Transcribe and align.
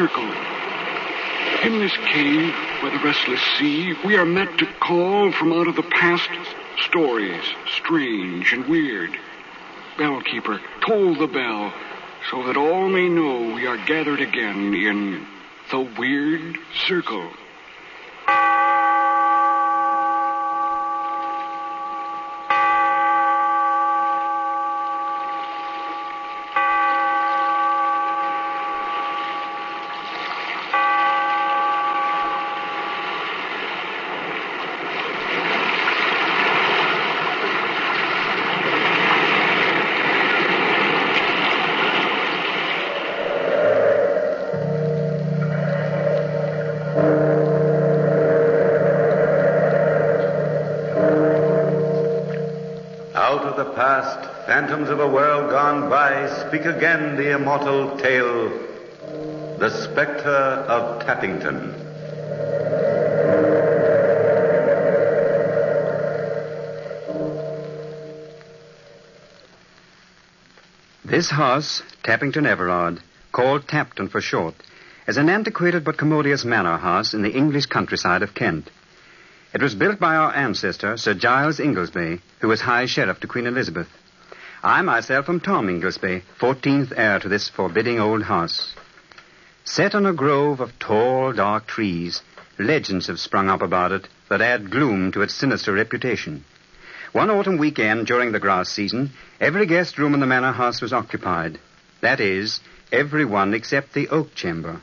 circle. 0.00 0.32
In 1.62 1.78
this 1.78 1.92
cave 1.92 2.54
by 2.80 2.88
the 2.88 3.04
restless 3.04 3.42
sea, 3.58 3.94
we 4.02 4.16
are 4.16 4.24
met 4.24 4.56
to 4.56 4.66
call 4.80 5.30
from 5.32 5.52
out 5.52 5.68
of 5.68 5.76
the 5.76 5.82
past 5.82 6.30
stories, 6.88 7.44
strange 7.76 8.54
and 8.54 8.66
weird. 8.66 9.10
Bellkeeper, 9.98 10.58
toll 10.86 11.14
the 11.16 11.26
bell, 11.26 11.74
so 12.30 12.46
that 12.46 12.56
all 12.56 12.88
may 12.88 13.10
know 13.10 13.54
we 13.54 13.66
are 13.66 13.76
gathered 13.76 14.22
again 14.22 14.72
in 14.72 15.26
the 15.70 15.80
weird 15.98 16.56
circle. 16.86 17.30
Of 54.90 54.98
a 54.98 55.06
world 55.06 55.50
gone 55.50 55.88
by, 55.88 56.26
speak 56.48 56.64
again 56.64 57.14
the 57.14 57.36
immortal 57.36 57.96
tale 57.96 58.48
The 59.56 59.70
Spectre 59.70 60.28
of 60.28 61.06
Tappington. 61.06 61.72
This 71.04 71.30
house, 71.30 71.84
Tappington 72.02 72.44
Everard, 72.44 73.00
called 73.30 73.68
Tapton 73.68 74.10
for 74.10 74.20
short, 74.20 74.56
is 75.06 75.16
an 75.16 75.28
antiquated 75.30 75.84
but 75.84 75.98
commodious 75.98 76.44
manor 76.44 76.78
house 76.78 77.14
in 77.14 77.22
the 77.22 77.30
English 77.30 77.66
countryside 77.66 78.22
of 78.22 78.34
Kent. 78.34 78.68
It 79.54 79.62
was 79.62 79.76
built 79.76 80.00
by 80.00 80.16
our 80.16 80.34
ancestor, 80.34 80.96
Sir 80.96 81.14
Giles 81.14 81.60
Ingoldsby, 81.60 82.20
who 82.40 82.48
was 82.48 82.62
High 82.62 82.86
Sheriff 82.86 83.20
to 83.20 83.28
Queen 83.28 83.46
Elizabeth. 83.46 83.86
I 84.62 84.82
myself 84.82 85.30
am 85.30 85.40
Tom 85.40 85.68
Ingoldsby, 85.68 86.20
fourteenth 86.38 86.92
heir 86.94 87.18
to 87.20 87.30
this 87.30 87.48
forbidding 87.48 87.98
old 87.98 88.24
house. 88.24 88.74
Set 89.64 89.94
on 89.94 90.04
a 90.04 90.12
grove 90.12 90.60
of 90.60 90.78
tall, 90.78 91.32
dark 91.32 91.66
trees, 91.66 92.20
legends 92.58 93.06
have 93.06 93.18
sprung 93.18 93.48
up 93.48 93.62
about 93.62 93.90
it 93.92 94.06
that 94.28 94.42
add 94.42 94.68
gloom 94.68 95.12
to 95.12 95.22
its 95.22 95.32
sinister 95.32 95.72
reputation. 95.72 96.44
One 97.12 97.30
autumn 97.30 97.56
weekend 97.56 98.06
during 98.06 98.32
the 98.32 98.38
grass 98.38 98.68
season, 98.68 99.12
every 99.40 99.64
guest 99.64 99.96
room 99.96 100.12
in 100.12 100.20
the 100.20 100.26
manor 100.26 100.52
house 100.52 100.82
was 100.82 100.92
occupied. 100.92 101.58
That 102.02 102.20
is, 102.20 102.60
every 102.92 103.24
one 103.24 103.54
except 103.54 103.94
the 103.94 104.08
oak 104.08 104.34
chamber. 104.34 104.82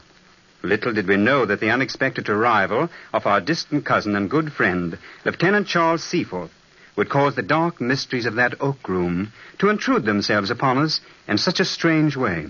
Little 0.63 0.91
did 0.91 1.07
we 1.07 1.17
know 1.17 1.45
that 1.45 1.59
the 1.59 1.69
unexpected 1.69 2.29
arrival 2.29 2.89
of 3.13 3.27
our 3.27 3.41
distant 3.41 3.85
cousin 3.85 4.15
and 4.15 4.27
good 4.27 4.51
friend, 4.51 4.97
Lieutenant 5.23 5.67
Charles 5.67 6.03
Seaforth, 6.03 6.51
would 6.97 7.09
cause 7.09 7.35
the 7.35 7.43
dark 7.43 7.79
mysteries 7.79 8.25
of 8.25 8.35
that 8.35 8.55
oak 8.59 8.89
room 8.89 9.31
to 9.59 9.69
intrude 9.69 10.03
themselves 10.03 10.49
upon 10.49 10.79
us 10.79 10.99
in 11.27 11.37
such 11.37 11.59
a 11.59 11.65
strange 11.65 12.17
way. 12.17 12.47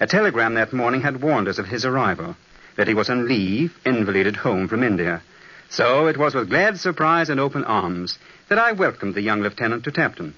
A 0.00 0.06
telegram 0.06 0.54
that 0.54 0.72
morning 0.72 1.02
had 1.02 1.20
warned 1.20 1.48
us 1.48 1.58
of 1.58 1.66
his 1.66 1.84
arrival, 1.84 2.36
that 2.76 2.86
he 2.86 2.94
was 2.94 3.10
on 3.10 3.26
leave, 3.26 3.76
invalided 3.84 4.36
home 4.36 4.68
from 4.68 4.84
India. 4.84 5.20
So 5.68 6.06
it 6.06 6.16
was 6.16 6.34
with 6.34 6.48
glad 6.48 6.78
surprise 6.78 7.28
and 7.28 7.40
open 7.40 7.64
arms 7.64 8.18
that 8.48 8.58
I 8.58 8.72
welcomed 8.72 9.14
the 9.14 9.22
young 9.22 9.42
lieutenant 9.42 9.84
to 9.84 9.90
Tapton. 9.90 10.34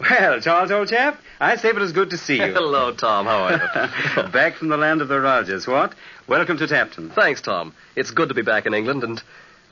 Well, 0.00 0.40
Charles, 0.40 0.72
old 0.72 0.88
chap, 0.88 1.20
I 1.38 1.56
say 1.56 1.68
it 1.68 1.76
was 1.76 1.92
good 1.92 2.10
to 2.10 2.18
see 2.18 2.36
you. 2.36 2.42
Hello, 2.52 2.92
Tom. 2.92 3.26
How 3.26 3.44
are 3.44 3.52
you? 3.52 4.28
back 4.32 4.54
from 4.54 4.68
the 4.68 4.76
land 4.76 5.00
of 5.00 5.08
the 5.08 5.20
rajahs, 5.20 5.68
what? 5.68 5.94
Welcome 6.26 6.58
to 6.58 6.66
Tapton. 6.66 7.14
Thanks, 7.14 7.40
Tom. 7.40 7.72
It's 7.94 8.10
good 8.10 8.28
to 8.30 8.34
be 8.34 8.42
back 8.42 8.66
in 8.66 8.74
England, 8.74 9.04
and 9.04 9.22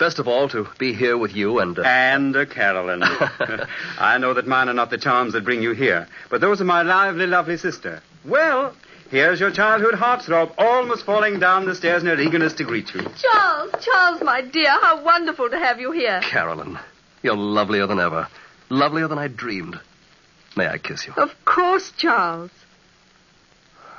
best 0.03 0.19
of 0.19 0.27
all, 0.27 0.49
to 0.49 0.67
be 0.81 0.93
here 0.93 1.17
with 1.17 1.33
you 1.33 1.61
and. 1.61 1.79
Uh... 1.79 1.83
And 1.83 2.35
uh, 2.35 2.45
Carolyn. 2.45 3.03
I 3.99 4.19
know 4.19 4.35
that 4.35 4.49
mine 4.49 4.69
are 4.69 4.75
not 4.75 4.91
the 4.91 4.99
charms 4.99 5.33
that 5.35 5.45
bring 5.45 5.63
you 5.63 5.75
here, 5.75 6.09
but 6.29 6.41
those 6.41 6.61
of 6.61 6.67
my 6.67 6.83
lively, 6.83 7.29
lovely 7.29 7.57
sister. 7.57 8.03
Well, 8.25 8.75
here's 9.13 9.39
your 9.39 9.53
childhood 9.53 9.95
heartthrob 9.95 10.55
almost 10.59 11.07
falling 11.07 11.39
down 11.39 11.67
the 11.67 11.77
stairs 11.77 12.03
in 12.03 12.09
her 12.09 12.21
eagerness 12.21 12.55
to 12.55 12.65
greet 12.65 12.93
you. 12.93 13.03
Charles, 13.17 13.71
Charles, 13.81 14.23
my 14.23 14.41
dear, 14.41 14.71
how 14.71 15.05
wonderful 15.05 15.49
to 15.49 15.57
have 15.57 15.79
you 15.79 15.93
here. 15.93 16.21
Carolyn, 16.21 16.81
you're 17.23 17.37
lovelier 17.37 17.87
than 17.87 18.01
ever. 18.01 18.27
Lovelier 18.71 19.07
than 19.07 19.19
I 19.19 19.29
dreamed. 19.29 19.79
May 20.57 20.67
I 20.67 20.79
kiss 20.79 21.07
you? 21.07 21.13
Of 21.17 21.31
course, 21.45 21.93
Charles. 21.97 22.51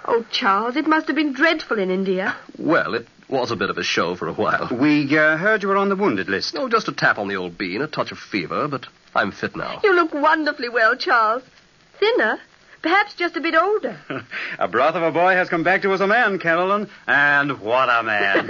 Oh, 0.04 0.26
Charles, 0.32 0.76
it 0.76 0.86
must 0.86 1.08
have 1.08 1.16
been 1.16 1.32
dreadful 1.32 1.80
in 1.80 1.90
India. 1.90 2.36
Well, 2.58 2.94
it 2.94 3.08
was 3.34 3.50
a 3.50 3.56
bit 3.56 3.72
of 3.72 3.80
a 3.80 3.84
show 3.84 4.16
for 4.16 4.28
a 4.28 4.34
while. 4.34 4.70
We 4.72 5.18
uh, 5.18 5.38
heard 5.38 5.64
you 5.64 5.70
were 5.70 5.78
on 5.78 5.90
the 5.90 5.96
wounded 5.96 6.30
list. 6.30 6.54
No, 6.54 6.70
just 6.70 6.88
a 6.88 6.92
tap 6.92 7.18
on 7.18 7.28
the 7.28 7.36
old 7.36 7.58
bean, 7.58 7.82
a 7.82 7.88
touch 7.88 8.12
of 8.12 8.20
fever, 8.20 8.68
but 8.68 8.86
I'm 9.16 9.32
fit 9.32 9.56
now. 9.56 9.82
You 9.84 9.96
look 9.96 10.14
wonderfully 10.14 10.70
well, 10.70 10.96
Charles. 10.96 11.42
Thinner, 12.00 12.40
perhaps 12.84 13.16
just 13.16 13.36
a 13.36 13.42
bit 13.42 13.56
older. 13.56 14.00
a 14.60 14.68
broth 14.68 14.94
of 14.94 15.02
a 15.02 15.12
boy 15.12 15.34
has 15.34 15.50
come 15.50 15.64
back 15.64 15.82
to 15.82 15.92
us 15.94 16.00
a 16.00 16.06
man, 16.06 16.38
Carolyn, 16.38 16.88
and 17.08 17.60
what 17.60 17.90
a 17.90 18.04
man. 18.04 18.48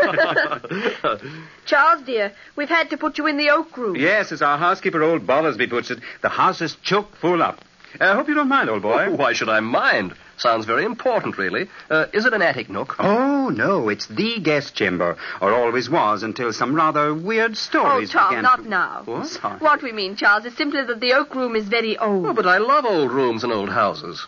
Charles, 1.65 2.01
dear, 2.05 2.33
we've 2.57 2.67
had 2.67 2.89
to 2.89 2.97
put 2.97 3.17
you 3.17 3.27
in 3.27 3.37
the 3.37 3.51
oak 3.51 3.77
room. 3.77 3.95
yes, 3.95 4.33
as 4.33 4.41
our 4.41 4.57
housekeeper, 4.57 5.01
old 5.01 5.25
Bothersby, 5.25 5.69
puts 5.69 5.91
it, 5.91 5.99
the 6.21 6.29
house 6.29 6.61
is 6.61 6.75
choke 6.83 7.15
full 7.15 7.41
up. 7.41 7.63
I 8.01 8.05
uh, 8.07 8.15
hope 8.15 8.27
you 8.27 8.33
don't 8.33 8.49
mind, 8.49 8.69
old 8.69 8.81
boy. 8.81 9.05
Oh, 9.07 9.15
why 9.15 9.31
should 9.31 9.49
I 9.49 9.61
mind? 9.61 10.13
Sounds 10.43 10.65
very 10.65 10.83
important, 10.83 11.37
really. 11.37 11.69
Uh, 11.89 12.07
is 12.11 12.25
it 12.25 12.33
an 12.33 12.41
attic 12.41 12.69
nook? 12.69 12.97
Oh, 12.99 13.47
no, 13.47 13.87
it's 13.87 14.07
the 14.07 14.41
guest 14.41 14.75
chamber, 14.75 15.15
or 15.39 15.53
always 15.53 15.89
was 15.89 16.21
until 16.21 16.51
some 16.51 16.75
rather 16.75 17.15
weird 17.15 17.55
stories 17.55 18.09
oh, 18.09 18.19
Tom, 18.19 18.29
began 18.29 18.43
not 18.43 18.63
to... 18.63 18.67
now. 18.69 19.01
What? 19.05 19.27
Sorry. 19.27 19.57
What 19.59 19.81
we 19.81 19.93
mean, 19.93 20.17
Charles, 20.17 20.43
is 20.43 20.53
simply 20.57 20.83
that 20.83 20.99
the 20.99 21.13
oak 21.13 21.33
room 21.33 21.55
is 21.55 21.69
very 21.69 21.97
old. 21.97 22.25
Oh, 22.25 22.33
but 22.33 22.45
I 22.45 22.57
love 22.57 22.83
old 22.83 23.13
rooms 23.13 23.45
and 23.45 23.53
old 23.53 23.69
houses. 23.69 24.27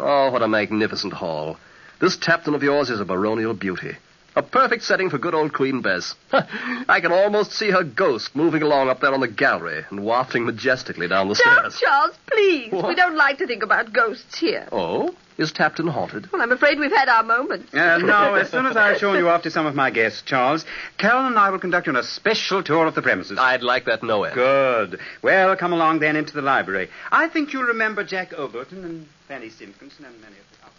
Oh, 0.00 0.32
what 0.32 0.42
a 0.42 0.48
magnificent 0.48 1.12
hall. 1.12 1.58
This 2.00 2.16
Tapton 2.16 2.56
of 2.56 2.64
yours 2.64 2.90
is 2.90 2.98
a 2.98 3.04
baronial 3.04 3.54
beauty. 3.54 3.96
A 4.34 4.42
perfect 4.42 4.82
setting 4.82 5.10
for 5.10 5.18
good 5.18 5.34
old 5.34 5.52
Queen 5.52 5.80
Bess. 5.80 6.16
I 6.32 6.98
can 7.00 7.12
almost 7.12 7.52
see 7.52 7.70
her 7.70 7.84
ghost 7.84 8.34
moving 8.34 8.62
along 8.62 8.88
up 8.88 9.00
there 9.00 9.14
on 9.14 9.20
the 9.20 9.28
gallery 9.28 9.84
and 9.90 10.02
wafting 10.02 10.44
majestically 10.44 11.06
down 11.06 11.28
the 11.28 11.34
Don't, 11.34 11.70
stairs. 11.70 11.80
Charles, 11.80 12.16
please. 12.26 12.72
What? 12.72 12.88
We 12.88 12.96
don't 12.96 13.16
like 13.16 13.38
to 13.38 13.46
think 13.46 13.62
about 13.62 13.92
ghosts 13.92 14.40
here. 14.40 14.68
Oh? 14.72 15.14
Is 15.38 15.50
Tapton 15.52 15.88
haunted? 15.88 16.30
Well, 16.30 16.42
I'm 16.42 16.52
afraid 16.52 16.78
we've 16.78 16.92
had 16.92 17.08
our 17.08 17.22
moments. 17.22 17.72
Uh, 17.72 17.98
now, 17.98 18.34
as 18.34 18.50
soon 18.50 18.66
as 18.66 18.76
I've 18.76 18.98
shown 18.98 19.16
you 19.16 19.28
off 19.28 19.42
to 19.42 19.50
some 19.50 19.64
of 19.64 19.74
my 19.74 19.90
guests, 19.90 20.22
Charles, 20.22 20.64
Carolyn 20.98 21.28
and 21.28 21.38
I 21.38 21.50
will 21.50 21.58
conduct 21.58 21.86
you 21.86 21.92
on 21.92 21.96
a 21.96 22.02
special 22.02 22.62
tour 22.62 22.86
of 22.86 22.94
the 22.94 23.02
premises. 23.02 23.38
I'd 23.38 23.62
like 23.62 23.86
that 23.86 24.02
no 24.02 24.24
end. 24.24 24.34
Good. 24.34 25.00
Well, 25.22 25.56
come 25.56 25.72
along 25.72 26.00
then 26.00 26.16
into 26.16 26.34
the 26.34 26.42
library. 26.42 26.90
I 27.10 27.28
think 27.28 27.52
you'll 27.52 27.62
remember 27.64 28.04
Jack 28.04 28.34
Overton 28.34 28.84
and 28.84 29.06
Fanny 29.26 29.48
Simpkinson 29.48 30.04
and 30.04 30.14
many 30.20 30.34
of 30.36 30.44
the 30.52 30.64
others. 30.66 30.76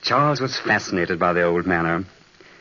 Charles 0.00 0.40
was 0.40 0.58
fascinated 0.58 1.18
by 1.18 1.34
the 1.34 1.42
old 1.42 1.66
manor. 1.66 2.04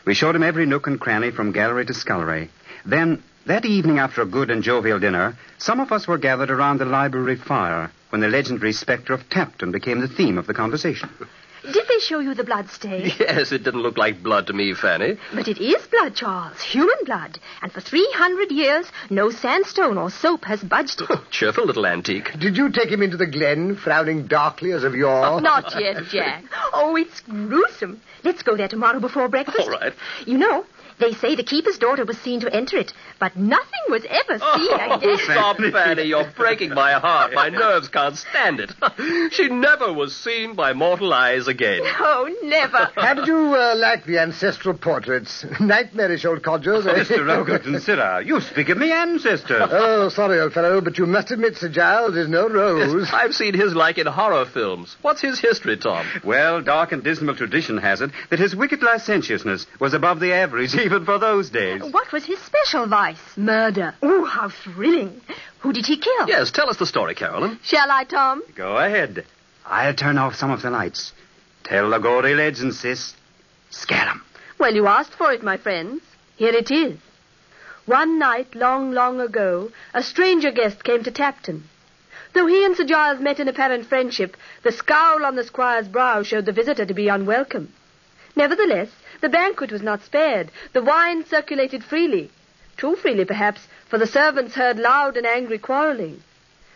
We 0.06 0.16
showed 0.16 0.36
him 0.36 0.44
every 0.44 0.66
nook 0.66 0.88
and 0.88 1.00
cranny 1.00 1.32
from 1.32 1.54
gallery 1.54 1.86
to 1.86 1.94
scullery. 1.94 2.50
Then, 2.86 3.24
that 3.46 3.64
evening 3.64 4.00
after 4.00 4.22
a 4.22 4.26
good 4.26 4.50
and 4.52 4.64
jovial 4.64 5.00
dinner, 5.00 5.38
some 5.60 5.80
of 5.80 5.94
us 5.94 6.08
were 6.08 6.18
gathered 6.18 6.52
around 6.52 6.80
the 6.80 6.86
library 6.86 7.38
fire 7.38 7.92
when 8.12 8.22
the 8.22 8.28
legendary 8.28 8.74
spectre 8.74 9.14
of 9.14 9.28
Tapton 9.30 9.72
became 9.72 10.00
the 10.02 10.08
theme 10.08 10.38
of 10.38 10.48
the 10.48 10.54
conversation. 10.54 11.10
Did 11.64 11.88
they 11.88 12.00
show 12.00 12.18
you 12.20 12.34
the 12.34 12.44
blood 12.44 12.70
stain? 12.72 13.12
Yes, 13.20 13.52
it 13.52 13.64
didn't 13.64 13.84
look 13.84 13.96
like 13.96 14.24
blood 14.24 14.48
to 14.48 14.54
me, 14.54 14.74
Fanny. 14.74 15.18
But 15.32 15.48
it 15.48 15.60
is 15.60 15.86
blood, 15.88 16.16
Charles. 16.16 16.60
Human 16.62 16.96
blood. 17.06 17.38
And 17.62 17.72
for 17.72 17.82
300 17.82 18.50
years, 18.52 18.88
no 19.12 19.30
sandstone 19.30 19.96
or 20.00 20.10
soap 20.10 20.46
has 20.46 20.64
budged 20.64 21.02
it. 21.02 21.08
Oh, 21.12 21.24
Cheerful 21.30 21.66
little 21.68 21.86
antique. 21.86 22.32
Did 22.40 22.58
you 22.58 22.72
take 22.72 22.90
him 22.90 23.04
into 23.04 23.16
the 23.16 23.28
glen, 23.28 23.76
frowning 23.76 24.26
darkly 24.26 24.72
as 24.72 24.84
of 24.84 24.96
yore? 24.96 25.40
Not 25.42 25.80
yet, 25.80 26.04
Jack. 26.10 26.46
Oh, 26.74 26.96
it's 26.96 27.20
gruesome. 27.22 28.02
Let's 28.24 28.42
go 28.42 28.58
there 28.58 28.68
tomorrow 28.68 29.00
before 29.00 29.28
breakfast. 29.28 29.60
All 29.60 29.70
right. 29.70 29.94
You 30.26 30.40
know, 30.40 30.66
They 31.00 31.14
say 31.14 31.36
the 31.36 31.44
keeper's 31.44 31.78
daughter 31.78 32.06
was 32.06 32.18
seen 32.20 32.40
to 32.42 32.54
enter 32.54 32.78
it, 32.78 32.94
but 33.20 33.36
nothing 33.36 33.68
was 33.90 34.06
ever 34.10 34.38
seen 34.40 34.42
Oh, 34.72 34.96
again. 34.98 35.18
stop, 35.24 35.58
Fanny. 35.58 36.04
You're 36.04 36.32
breaking 36.36 36.74
my 36.74 36.94
heart. 36.94 37.34
My 37.34 37.50
nerves 37.64 37.88
can't 37.90 38.16
stand 38.18 38.60
it. 38.60 38.72
she 39.34 39.48
never 39.50 39.92
was 39.94 40.16
seen 40.16 40.56
by 40.56 40.74
mortal 40.74 41.14
eyes 41.14 41.48
again. 41.48 41.82
Oh, 41.84 42.30
never. 42.44 42.90
How 42.96 43.14
did 43.14 43.28
you 43.28 43.38
uh, 43.56 43.76
like 43.78 44.06
the 44.06 44.20
ancestral 44.20 44.78
portraits? 44.78 45.46
Nightmarish 45.60 46.26
old 46.26 46.44
codgers, 46.44 46.86
eh? 46.88 46.94
Mr. 47.04 47.26
Roger, 47.26 47.60
consider. 47.60 48.22
You 48.26 48.42
speak 48.42 48.70
of 48.70 48.78
me 48.78 48.92
ancestors. 48.92 49.68
Oh, 49.72 50.10
sorry, 50.10 50.40
old 50.40 50.54
fellow, 50.54 50.82
but 50.82 50.98
you 50.98 51.06
must 51.06 51.32
admit 51.32 51.56
Sir 51.58 51.70
Giles 51.70 52.16
is 52.16 52.28
no 52.28 52.48
rose. 52.50 53.10
I've 53.12 53.34
seen 53.34 53.54
his 53.54 53.74
like 53.74 53.98
in 53.98 54.08
horror 54.08 54.46
films. 54.46 54.96
What's 55.02 55.22
his 55.22 55.40
history, 55.40 55.78
Tom? 55.78 56.06
Well, 56.24 56.62
dark 56.62 56.92
and 56.92 57.04
dismal 57.04 57.36
tradition 57.36 57.78
has 57.78 58.02
it 58.02 58.12
that 58.30 58.40
his 58.40 58.56
wicked 58.56 58.82
licentiousness 58.82 59.66
was 59.80 59.94
above 59.94 60.20
the 60.20 60.34
average 60.34 60.72
even 60.82 61.06
for 61.06 61.18
those 61.20 61.50
days. 61.50 61.82
What 61.84 62.12
was 62.12 62.26
his 62.26 62.40
special 62.40 62.88
vice? 62.88 63.20
Murder. 63.38 63.96
Oh, 64.02 64.26
how 64.26 64.50
thrilling. 64.50 65.22
Who 65.60 65.72
did 65.74 65.86
he 65.86 65.98
kill? 65.98 66.28
Yes, 66.28 66.52
tell 66.52 66.70
us 66.70 66.78
the 66.78 66.86
story, 66.86 67.16
Carolyn. 67.16 67.60
Shall 67.64 67.90
I, 67.90 68.04
Tom? 68.04 68.44
Go 68.56 68.78
ahead. 68.78 69.26
I'll 69.66 69.94
turn 69.94 70.18
off 70.18 70.36
some 70.36 70.52
of 70.52 70.62
the 70.62 70.70
lights. 70.72 71.14
Tell 71.64 71.90
the 71.90 72.00
gory 72.00 72.34
legend, 72.36 72.74
sis. 72.74 73.14
Scare 73.70 74.10
'em. 74.10 74.24
Well, 74.58 74.74
you 74.74 74.88
asked 74.88 75.14
for 75.14 75.32
it, 75.32 75.44
my 75.44 75.58
friends. 75.58 76.02
Here 76.36 76.54
it 76.54 76.72
is. 76.72 76.98
One 77.86 78.20
night, 78.20 78.54
long, 78.56 78.92
long 78.92 79.20
ago, 79.22 79.72
a 79.94 80.04
stranger 80.04 80.52
guest 80.52 80.84
came 80.84 81.04
to 81.04 81.12
Tapton. 81.12 81.64
Though 82.34 82.48
he 82.48 82.64
and 82.64 82.76
Sir 82.76 82.86
Giles 82.86 83.20
met 83.20 83.40
in 83.40 83.48
apparent 83.48 83.88
friendship, 83.88 84.38
the 84.64 84.72
scowl 84.72 85.26
on 85.26 85.36
the 85.36 85.44
squire's 85.44 85.88
brow 85.88 86.24
showed 86.24 86.46
the 86.46 86.52
visitor 86.52 86.86
to 86.86 86.94
be 86.94 87.08
unwelcome. 87.08 87.74
Nevertheless, 88.36 88.90
the 89.22 89.30
banquet 89.30 89.72
was 89.72 89.82
not 89.82 90.04
spared. 90.04 90.52
The 90.74 90.84
wine 90.84 91.26
circulated 91.26 91.84
freely. 91.84 92.30
Too 92.78 92.96
freely, 92.96 93.26
perhaps, 93.26 93.68
for 93.88 93.98
the 93.98 94.08
servants 94.08 94.56
heard 94.56 94.80
loud 94.80 95.16
and 95.18 95.26
angry 95.26 95.60
quarreling. 95.60 96.24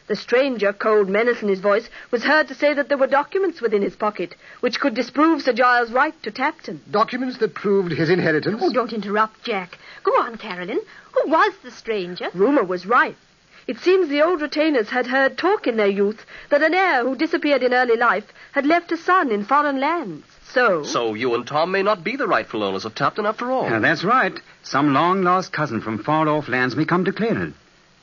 The 0.07 0.15
stranger, 0.15 0.71
cold 0.71 1.09
menace 1.09 1.41
in 1.41 1.47
his 1.47 1.61
voice, 1.61 1.89
was 2.11 2.23
heard 2.23 2.47
to 2.49 2.53
say 2.53 2.75
that 2.75 2.89
there 2.89 2.97
were 2.97 3.07
documents 3.07 3.59
within 3.59 3.81
his 3.81 3.95
pocket 3.95 4.35
which 4.59 4.79
could 4.79 4.93
disprove 4.93 5.41
Sir 5.41 5.53
Giles' 5.53 5.91
right 5.91 6.13
to 6.21 6.31
Tapton. 6.31 6.79
Documents 6.91 7.37
that 7.39 7.55
proved 7.55 7.91
his 7.91 8.11
inheritance. 8.11 8.61
Oh, 8.61 8.71
don't 8.71 8.93
interrupt, 8.93 9.43
Jack. 9.43 9.79
Go 10.03 10.11
on, 10.21 10.37
Carolyn. 10.37 10.79
Who 11.13 11.29
was 11.31 11.53
the 11.63 11.71
stranger? 11.71 12.29
Rumor 12.35 12.63
was 12.63 12.85
rife. 12.85 13.17
It 13.65 13.79
seems 13.79 14.07
the 14.07 14.21
old 14.21 14.41
retainers 14.41 14.89
had 14.89 15.07
heard 15.07 15.39
talk 15.39 15.65
in 15.65 15.77
their 15.77 15.87
youth 15.87 16.23
that 16.49 16.61
an 16.61 16.75
heir 16.75 17.03
who 17.03 17.15
disappeared 17.15 17.63
in 17.63 17.73
early 17.73 17.97
life 17.97 18.31
had 18.51 18.67
left 18.67 18.91
a 18.91 18.97
son 18.97 19.31
in 19.31 19.43
foreign 19.43 19.79
lands. 19.79 20.27
So, 20.55 20.83
So 20.83 21.13
you 21.15 21.35
and 21.35 21.45
Tom 21.45 21.71
may 21.71 21.83
not 21.83 22.01
be 22.03 22.15
the 22.15 22.27
rightful 22.27 22.63
owners 22.63 22.85
of 22.85 22.95
Tapton 22.95 23.27
after 23.27 23.51
all. 23.51 23.65
Uh, 23.65 23.79
that's 23.79 24.05
right. 24.05 24.33
Some 24.63 24.93
long 24.93 25.21
lost 25.21 25.51
cousin 25.51 25.81
from 25.81 26.01
far 26.01 26.29
off 26.29 26.47
lands 26.47 26.77
may 26.77 26.85
come 26.85 27.03
to 27.03 27.11
claim 27.11 27.37
it. 27.41 27.53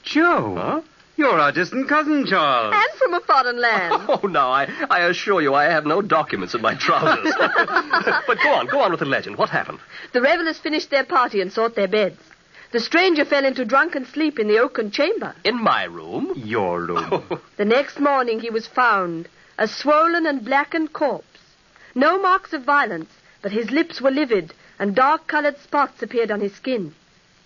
Joe. 0.02 0.54
Huh? 0.54 0.80
You're 1.16 1.38
our 1.40 1.50
distant 1.52 1.88
cousin, 1.88 2.26
Charles. 2.26 2.74
and 2.74 2.98
from 2.98 3.14
a 3.14 3.20
foreign 3.20 3.58
land. 3.58 4.02
Oh, 4.08 4.26
no, 4.26 4.50
I, 4.50 4.68
I 4.90 5.00
assure 5.00 5.40
you 5.40 5.54
I 5.54 5.64
have 5.64 5.86
no 5.86 6.02
documents 6.02 6.54
in 6.54 6.60
my 6.60 6.74
trousers. 6.74 7.32
but 7.38 8.38
go 8.42 8.52
on, 8.52 8.66
go 8.66 8.80
on 8.80 8.90
with 8.90 9.00
the 9.00 9.06
legend. 9.06 9.38
What 9.38 9.48
happened? 9.48 9.78
The 10.12 10.20
revelers 10.20 10.58
finished 10.58 10.90
their 10.90 11.04
party 11.04 11.40
and 11.40 11.50
sought 11.50 11.74
their 11.74 11.88
beds. 11.88 12.20
The 12.72 12.80
stranger 12.80 13.24
fell 13.24 13.46
into 13.46 13.64
drunken 13.64 14.04
sleep 14.04 14.38
in 14.38 14.48
the 14.48 14.58
oaken 14.58 14.90
chamber. 14.90 15.34
In 15.44 15.62
my 15.62 15.84
room? 15.84 16.32
Your 16.36 16.82
room. 16.82 17.40
The 17.56 17.64
next 17.64 17.98
morning 17.98 18.40
he 18.40 18.50
was 18.50 18.66
found, 18.66 19.28
a 19.58 19.68
swollen 19.68 20.26
and 20.26 20.44
blackened 20.44 20.92
corpse. 20.92 21.26
No 21.94 22.18
marks 22.18 22.52
of 22.52 22.64
violence, 22.64 23.10
but 23.42 23.52
his 23.52 23.70
lips 23.70 24.00
were 24.00 24.10
livid, 24.10 24.54
and 24.78 24.94
dark-colored 24.94 25.58
spots 25.58 26.02
appeared 26.02 26.30
on 26.30 26.40
his 26.40 26.54
skin. 26.54 26.94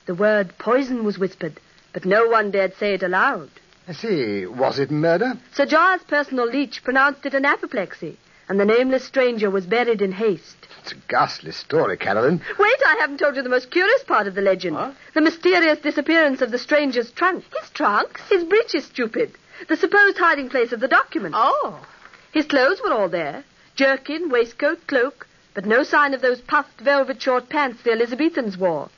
The 0.07 0.15
word 0.15 0.57
poison 0.59 1.05
was 1.05 1.19
whispered, 1.19 1.61
but 1.93 2.05
no 2.05 2.29
one 2.29 2.51
dared 2.51 2.77
say 2.77 2.95
it 2.95 3.03
aloud. 3.03 3.51
I 3.89 3.93
see. 3.93 4.47
Was 4.47 4.79
it 4.79 4.91
murder? 4.91 5.35
Sir 5.53 5.67
Giles' 5.67 6.03
personal 6.05 6.47
leech 6.47 6.83
pronounced 6.83 7.27
it 7.27 7.35
an 7.35 7.45
apoplexy, 7.45 8.19
and 8.49 8.59
the 8.59 8.65
nameless 8.65 9.05
stranger 9.05 9.51
was 9.51 9.67
buried 9.67 10.03
in 10.03 10.13
haste. 10.13 10.69
It's 10.83 10.93
a 10.93 10.97
ghastly 11.09 11.51
story, 11.53 11.97
Carolyn. 11.97 12.41
Wait, 12.59 12.83
I 12.87 12.97
haven't 13.01 13.19
told 13.19 13.35
you 13.37 13.43
the 13.43 13.49
most 13.49 13.71
curious 13.71 14.05
part 14.05 14.27
of 14.29 14.35
the 14.35 14.43
legend. 14.43 14.77
Huh? 14.77 14.93
The 15.15 15.21
mysterious 15.21 15.81
disappearance 15.81 16.43
of 16.43 16.53
the 16.53 16.59
stranger's 16.59 17.11
trunk. 17.11 17.45
His 17.61 17.71
trunks? 17.71 18.21
His 18.29 18.45
breeches, 18.45 18.85
stupid. 18.85 19.33
The 19.69 19.77
supposed 19.77 20.19
hiding 20.19 20.49
place 20.49 20.73
of 20.73 20.81
the 20.81 20.89
document. 20.89 21.35
Oh. 21.37 21.85
His 22.33 22.47
clothes 22.47 22.81
were 22.85 22.93
all 22.93 23.09
there. 23.09 23.45
Jerkin, 23.77 24.31
waistcoat, 24.31 24.87
cloak, 24.87 25.27
but 25.55 25.67
no 25.67 25.83
sign 25.83 26.15
of 26.15 26.23
those 26.23 26.41
puffed 26.41 26.81
velvet 26.81 27.21
short 27.21 27.49
pants 27.51 27.83
the 27.83 27.93
Elizabethans 27.93 28.57
wore. 28.57 28.89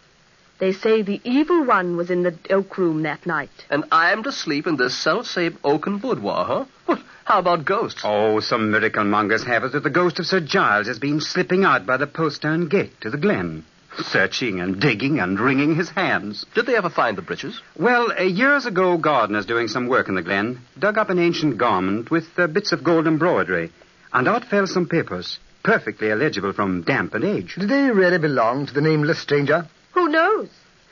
They 0.61 0.73
say 0.73 1.03
the 1.03 1.21
evil 1.25 1.65
one 1.65 1.97
was 1.97 2.11
in 2.11 2.23
the 2.23 2.37
oak 2.51 2.79
room 2.79 3.03
that 3.03 3.27
night. 3.27 3.51
And 3.71 3.85
I'm 3.93 4.23
to 4.25 4.33
sleep 4.33 4.67
in 4.67 4.77
this 4.77 4.97
self-same 4.97 5.59
oaken 5.63 5.99
boudoir, 5.99 6.45
huh? 6.45 6.65
Well, 6.87 7.03
how 7.25 7.39
about 7.41 7.65
ghosts? 7.65 8.03
Oh, 8.05 8.41
some 8.41 8.71
miracle 8.71 9.05
mongers 9.05 9.45
have 9.45 9.65
it 9.65 9.73
that 9.73 9.83
the 9.83 9.91
ghost 9.91 10.19
of 10.19 10.27
Sir 10.27 10.41
Giles 10.41 10.87
has 10.87 10.99
been 10.99 11.21
slipping 11.21 11.65
out 11.65 11.85
by 11.87 11.97
the 11.97 12.07
postern 12.07 12.69
gate 12.69 13.01
to 13.03 13.11
the 13.11 13.19
glen, 13.19 13.65
searching 13.99 14.61
and 14.61 14.81
digging 14.81 15.21
and 15.21 15.39
wringing 15.39 15.75
his 15.75 15.91
hands. 15.91 16.45
Did 16.55 16.67
they 16.67 16.77
ever 16.77 16.91
find 16.91 17.17
the 17.17 17.23
breeches? 17.23 17.61
Well, 17.77 18.13
uh, 18.13 18.23
years 18.23 18.67
ago, 18.67 18.97
gardeners 18.97 19.47
doing 19.47 19.69
some 19.69 19.89
work 19.89 20.09
in 20.09 20.15
the 20.15 20.23
glen 20.23 20.61
dug 20.79 20.99
up 20.99 21.11
an 21.11 21.19
ancient 21.19 21.59
garment 21.59 22.11
with 22.11 22.27
uh, 22.37 22.47
bits 22.47 22.73
of 22.73 22.83
gold 22.83 23.07
embroidery, 23.07 23.71
and 24.12 24.28
out 24.28 24.44
fell 24.44 24.66
some 24.66 24.87
papers, 24.87 25.38
perfectly 25.62 26.10
illegible 26.10 26.52
from 26.52 26.82
damp 26.82 27.14
and 27.14 27.25
age. 27.25 27.55
Did 27.56 27.69
they 27.69 27.90
really 27.90 28.19
belong 28.19 28.66
to 28.66 28.75
the 28.75 28.81
nameless 28.81 29.19
stranger? 29.19 29.66
Who 29.93 30.08
knows? 30.08 30.49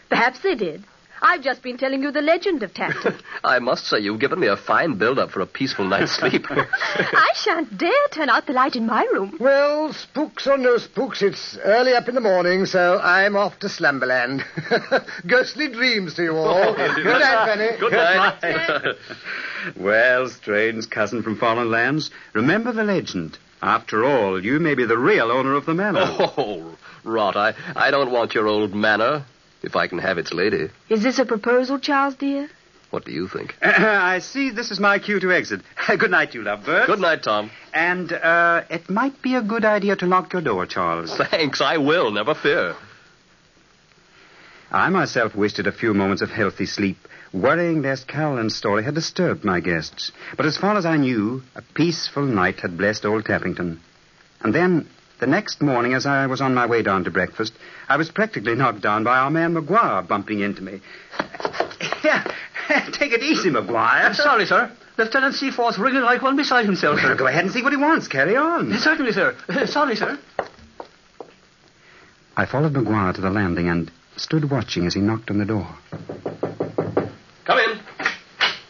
Perhaps 0.09 0.41
they 0.41 0.55
did. 0.55 0.85
I've 1.23 1.43
just 1.43 1.63
been 1.63 1.79
telling 1.79 2.03
you 2.03 2.11
the 2.11 2.21
legend 2.23 2.63
of 2.63 2.73
Tapton. 2.75 3.19
I 3.45 3.59
must 3.59 3.87
say 3.87 3.99
you've 4.01 4.21
given 4.21 4.39
me 4.41 4.47
a 4.49 4.57
fine 4.57 4.99
build-up 4.99 5.31
for 5.31 5.41
a 5.41 5.47
peaceful 5.47 5.85
night's 5.87 6.13
sleep. 6.19 6.47
I 6.51 7.31
shan't 7.35 7.77
dare 7.79 8.09
turn 8.11 8.29
out 8.29 8.47
the 8.47 8.53
light 8.53 8.77
in 8.77 8.87
my 8.87 9.05
room. 9.13 9.37
Well, 9.41 9.93
spooks 9.93 10.47
or 10.47 10.59
no 10.59 10.79
spooks, 10.79 11.23
it's 11.23 11.57
early 11.65 11.95
up 11.95 12.09
in 12.09 12.15
the 12.15 12.21
morning, 12.21 12.67
so 12.67 12.99
I'm 13.01 13.37
off 13.37 13.59
to 13.61 13.69
Slumberland. 13.69 14.45
Ghostly 15.27 15.69
dreams 15.69 16.15
to 16.15 16.23
you 16.25 16.37
all. 16.37 16.49
Oh, 16.49 16.75
Good 16.75 17.05
night, 17.05 17.47
Fanny. 17.47 17.79
Good 17.79 17.93
night. 17.93 18.97
Well, 19.77 20.29
strange 20.29 20.89
cousin 20.91 21.23
from 21.23 21.37
foreign 21.39 21.71
lands, 21.71 22.11
remember 22.35 22.73
the 22.73 22.85
legend. 22.85 23.39
After 23.63 24.05
all, 24.05 24.45
you 24.45 24.61
may 24.61 24.75
be 24.75 24.85
the 24.85 24.99
real 24.99 25.31
owner 25.33 25.55
of 25.55 25.65
the 25.67 25.75
manor. 25.75 26.05
oh, 26.05 26.77
rot. 27.05 27.37
I, 27.37 27.55
I 27.75 27.91
don't 27.91 28.13
want 28.13 28.35
your 28.35 28.47
old 28.47 28.75
manor, 28.75 29.25
if 29.67 29.77
I 29.77 29.89
can 29.89 29.99
have 29.99 30.17
its 30.17 30.33
lady. 30.33 30.71
Is 30.89 31.03
this 31.03 31.19
a 31.19 31.27
proposal, 31.27 31.79
Charles, 31.79 32.15
dear? 32.15 32.49
What 32.91 33.05
do 33.05 33.11
you 33.11 33.27
think? 33.29 33.57
I 33.63 34.21
see 34.21 34.51
this 34.51 34.71
is 34.71 34.79
my 34.79 35.01
cue 35.01 35.19
to 35.21 35.33
exit. 35.33 35.61
good 35.99 36.11
night, 36.11 36.35
you 36.35 36.43
lovebirds. 36.43 36.87
Good 36.87 37.01
night, 37.01 37.25
Tom. 37.25 37.51
And 37.75 38.13
uh, 38.13 38.63
it 38.71 38.89
might 38.89 39.21
be 39.21 39.35
a 39.35 39.43
good 39.43 39.65
idea 39.65 39.97
to 39.97 40.07
lock 40.07 40.33
your 40.33 40.41
door, 40.41 40.67
Charles. 40.67 41.15
Thanks, 41.31 41.61
I 41.61 41.79
will, 41.79 42.13
never 42.13 42.35
fear. 42.35 42.77
I 44.71 44.89
myself 44.89 45.35
wasted 45.35 45.67
a 45.67 45.73
few 45.73 45.95
moments 45.95 46.23
of 46.23 46.31
healthy 46.31 46.67
sleep, 46.67 46.97
worrying 47.33 47.83
lest 47.83 48.07
Carolyn's 48.07 48.57
story 48.57 48.85
had 48.85 48.95
disturbed 48.95 49.45
my 49.45 49.61
guests. 49.61 50.13
But 50.37 50.47
as 50.47 50.57
far 50.57 50.77
as 50.77 50.87
I 50.87 50.97
knew, 50.97 51.43
a 51.57 51.63
peaceful 51.63 52.25
night 52.25 52.61
had 52.61 52.79
blessed 52.79 53.05
old 53.05 53.25
Tappington. 53.25 53.79
And 54.41 54.55
then, 54.55 54.89
the 55.19 55.27
next 55.27 55.61
morning, 55.61 55.95
as 55.95 56.07
I 56.07 56.27
was 56.27 56.41
on 56.41 56.55
my 56.55 56.67
way 56.67 56.83
down 56.83 57.05
to 57.05 57.11
breakfast, 57.11 57.53
I 57.89 57.97
was 57.97 58.11
practically 58.11 58.55
knocked 58.55 58.81
down 58.81 59.05
by 59.05 59.17
our 59.19 59.31
man 59.31 59.55
McGuire 59.55 60.07
bumping 60.07 60.41
into 60.41 60.63
me. 60.63 60.81
Yeah, 62.03 62.25
take 62.93 63.13
it 63.13 63.23
easy, 63.23 63.51
McGuire. 63.51 64.15
Sorry, 64.15 64.47
sir. 64.47 64.71
Lieutenant 64.99 65.35
Seaforth's 65.35 65.79
ringing 65.79 66.03
like 66.03 66.23
one 66.23 66.37
beside 66.37 66.65
himself, 66.65 66.97
Well, 66.97 67.05
sir. 67.13 67.15
go 67.17 67.27
ahead 67.27 67.45
and 67.45 67.53
see 67.53 67.63
what 67.63 67.73
he 67.73 67.77
wants. 67.77 68.09
Carry 68.09 68.37
on. 68.37 68.73
Certainly, 68.79 69.13
sir. 69.13 69.37
Sorry, 69.67 69.95
sir. 69.95 70.19
I 72.37 72.47
followed 72.47 72.73
McGuire 72.75 73.15
to 73.15 73.21
the 73.21 73.31
landing 73.31 73.69
and 73.69 73.91
stood 74.17 74.51
watching 74.51 74.87
as 74.87 74.95
he 74.95 75.01
knocked 75.01 75.31
on 75.31 75.39
the 75.39 75.45
door. 75.45 75.69
Come 77.45 77.59
in. 77.59 77.79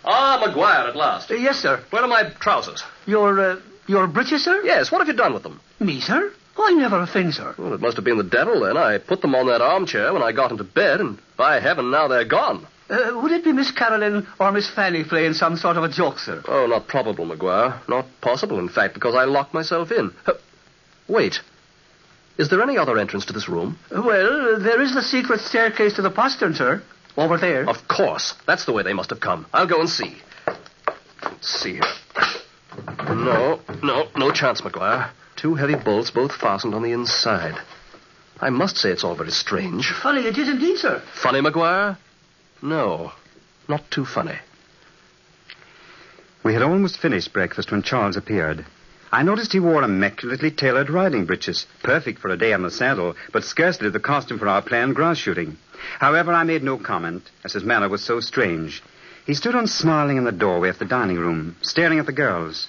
Ah, 0.04 0.42
McGuire 0.44 0.88
at 0.88 0.96
last. 0.96 1.30
Uh, 1.30 1.34
yes, 1.34 1.58
sir. 1.58 1.82
Where 1.90 2.02
are 2.02 2.08
my 2.08 2.30
trousers? 2.40 2.82
Your, 3.06 3.40
uh, 3.40 3.60
your 3.86 4.06
breeches, 4.08 4.44
sir? 4.44 4.62
Yes, 4.64 4.90
what 4.92 4.98
have 4.98 5.08
you 5.08 5.14
done 5.14 5.32
with 5.34 5.42
them? 5.42 5.60
Me, 5.80 6.00
sir? 6.00 6.32
I 6.58 6.72
never 6.72 7.00
offend, 7.00 7.34
sir. 7.34 7.54
Well, 7.58 7.74
it 7.74 7.80
must 7.80 7.96
have 7.96 8.04
been 8.04 8.16
the 8.18 8.24
devil 8.24 8.60
then. 8.60 8.76
I 8.76 8.98
put 8.98 9.20
them 9.20 9.34
on 9.34 9.46
that 9.46 9.60
armchair 9.60 10.12
when 10.12 10.22
I 10.22 10.32
got 10.32 10.50
into 10.50 10.64
bed, 10.64 11.00
and 11.00 11.18
by 11.36 11.60
heaven, 11.60 11.90
now 11.90 12.08
they're 12.08 12.24
gone. 12.24 12.66
Uh, 12.88 13.18
would 13.20 13.32
it 13.32 13.44
be 13.44 13.52
Miss 13.52 13.72
Caroline 13.72 14.26
or 14.38 14.52
Miss 14.52 14.70
Fanny 14.70 15.02
playing 15.04 15.34
some 15.34 15.56
sort 15.56 15.76
of 15.76 15.84
a 15.84 15.88
joke, 15.88 16.18
sir? 16.18 16.42
Oh, 16.46 16.66
not 16.66 16.86
probable, 16.86 17.26
McGuire. 17.26 17.86
Not 17.88 18.06
possible, 18.20 18.58
in 18.58 18.68
fact, 18.68 18.94
because 18.94 19.14
I 19.14 19.24
locked 19.24 19.54
myself 19.54 19.90
in. 19.90 20.12
Huh. 20.24 20.34
Wait. 21.08 21.40
Is 22.38 22.48
there 22.48 22.62
any 22.62 22.78
other 22.78 22.98
entrance 22.98 23.26
to 23.26 23.32
this 23.32 23.48
room? 23.48 23.78
Well, 23.90 24.60
there 24.60 24.80
is 24.82 24.94
the 24.94 25.02
secret 25.02 25.40
staircase 25.40 25.94
to 25.94 26.02
the 26.02 26.10
postern, 26.10 26.54
sir. 26.54 26.82
Over 27.16 27.38
there. 27.38 27.68
Of 27.68 27.88
course. 27.88 28.34
That's 28.46 28.66
the 28.66 28.72
way 28.72 28.82
they 28.82 28.92
must 28.92 29.10
have 29.10 29.20
come. 29.20 29.46
I'll 29.52 29.66
go 29.66 29.80
and 29.80 29.88
see. 29.88 30.16
Let's 31.22 31.48
see 31.48 31.74
here. 31.74 31.82
No, 33.08 33.60
no, 33.82 34.08
no 34.16 34.30
chance, 34.30 34.60
McGuire. 34.60 35.10
Two 35.36 35.54
heavy 35.54 35.74
bolts, 35.74 36.10
both 36.10 36.32
fastened 36.32 36.74
on 36.74 36.82
the 36.82 36.92
inside. 36.92 37.56
I 38.40 38.50
must 38.50 38.76
say 38.76 38.90
it's 38.90 39.04
all 39.04 39.14
very 39.14 39.30
strange. 39.30 39.90
Funny 39.90 40.22
it 40.26 40.36
is 40.36 40.48
indeed, 40.48 40.78
sir. 40.78 41.02
Funny, 41.14 41.40
McGuire? 41.40 41.96
No, 42.62 43.12
not 43.68 43.90
too 43.90 44.04
funny. 44.04 44.38
We 46.42 46.54
had 46.54 46.62
almost 46.62 46.98
finished 46.98 47.32
breakfast 47.32 47.70
when 47.70 47.82
Charles 47.82 48.16
appeared. 48.16 48.64
I 49.12 49.22
noticed 49.22 49.52
he 49.52 49.60
wore 49.60 49.82
immaculately 49.82 50.50
tailored 50.50 50.90
riding 50.90 51.26
breeches, 51.26 51.66
perfect 51.82 52.18
for 52.18 52.28
a 52.28 52.36
day 52.36 52.52
on 52.52 52.62
the 52.62 52.70
saddle, 52.70 53.14
but 53.32 53.44
scarcely 53.44 53.88
the 53.88 54.00
costume 54.00 54.38
for 54.38 54.48
our 54.48 54.62
planned 54.62 54.94
grass 54.94 55.18
shooting. 55.18 55.58
However, 56.00 56.32
I 56.32 56.44
made 56.44 56.62
no 56.62 56.76
comment, 56.78 57.30
as 57.44 57.52
his 57.52 57.64
manner 57.64 57.88
was 57.88 58.02
so 58.02 58.20
strange. 58.20 58.82
He 59.26 59.34
stood 59.34 59.54
unsmiling 59.54 60.16
in 60.16 60.24
the 60.24 60.32
doorway 60.32 60.68
of 60.68 60.78
the 60.78 60.84
dining 60.84 61.18
room, 61.18 61.56
staring 61.62 61.98
at 61.98 62.06
the 62.06 62.12
girls. 62.12 62.68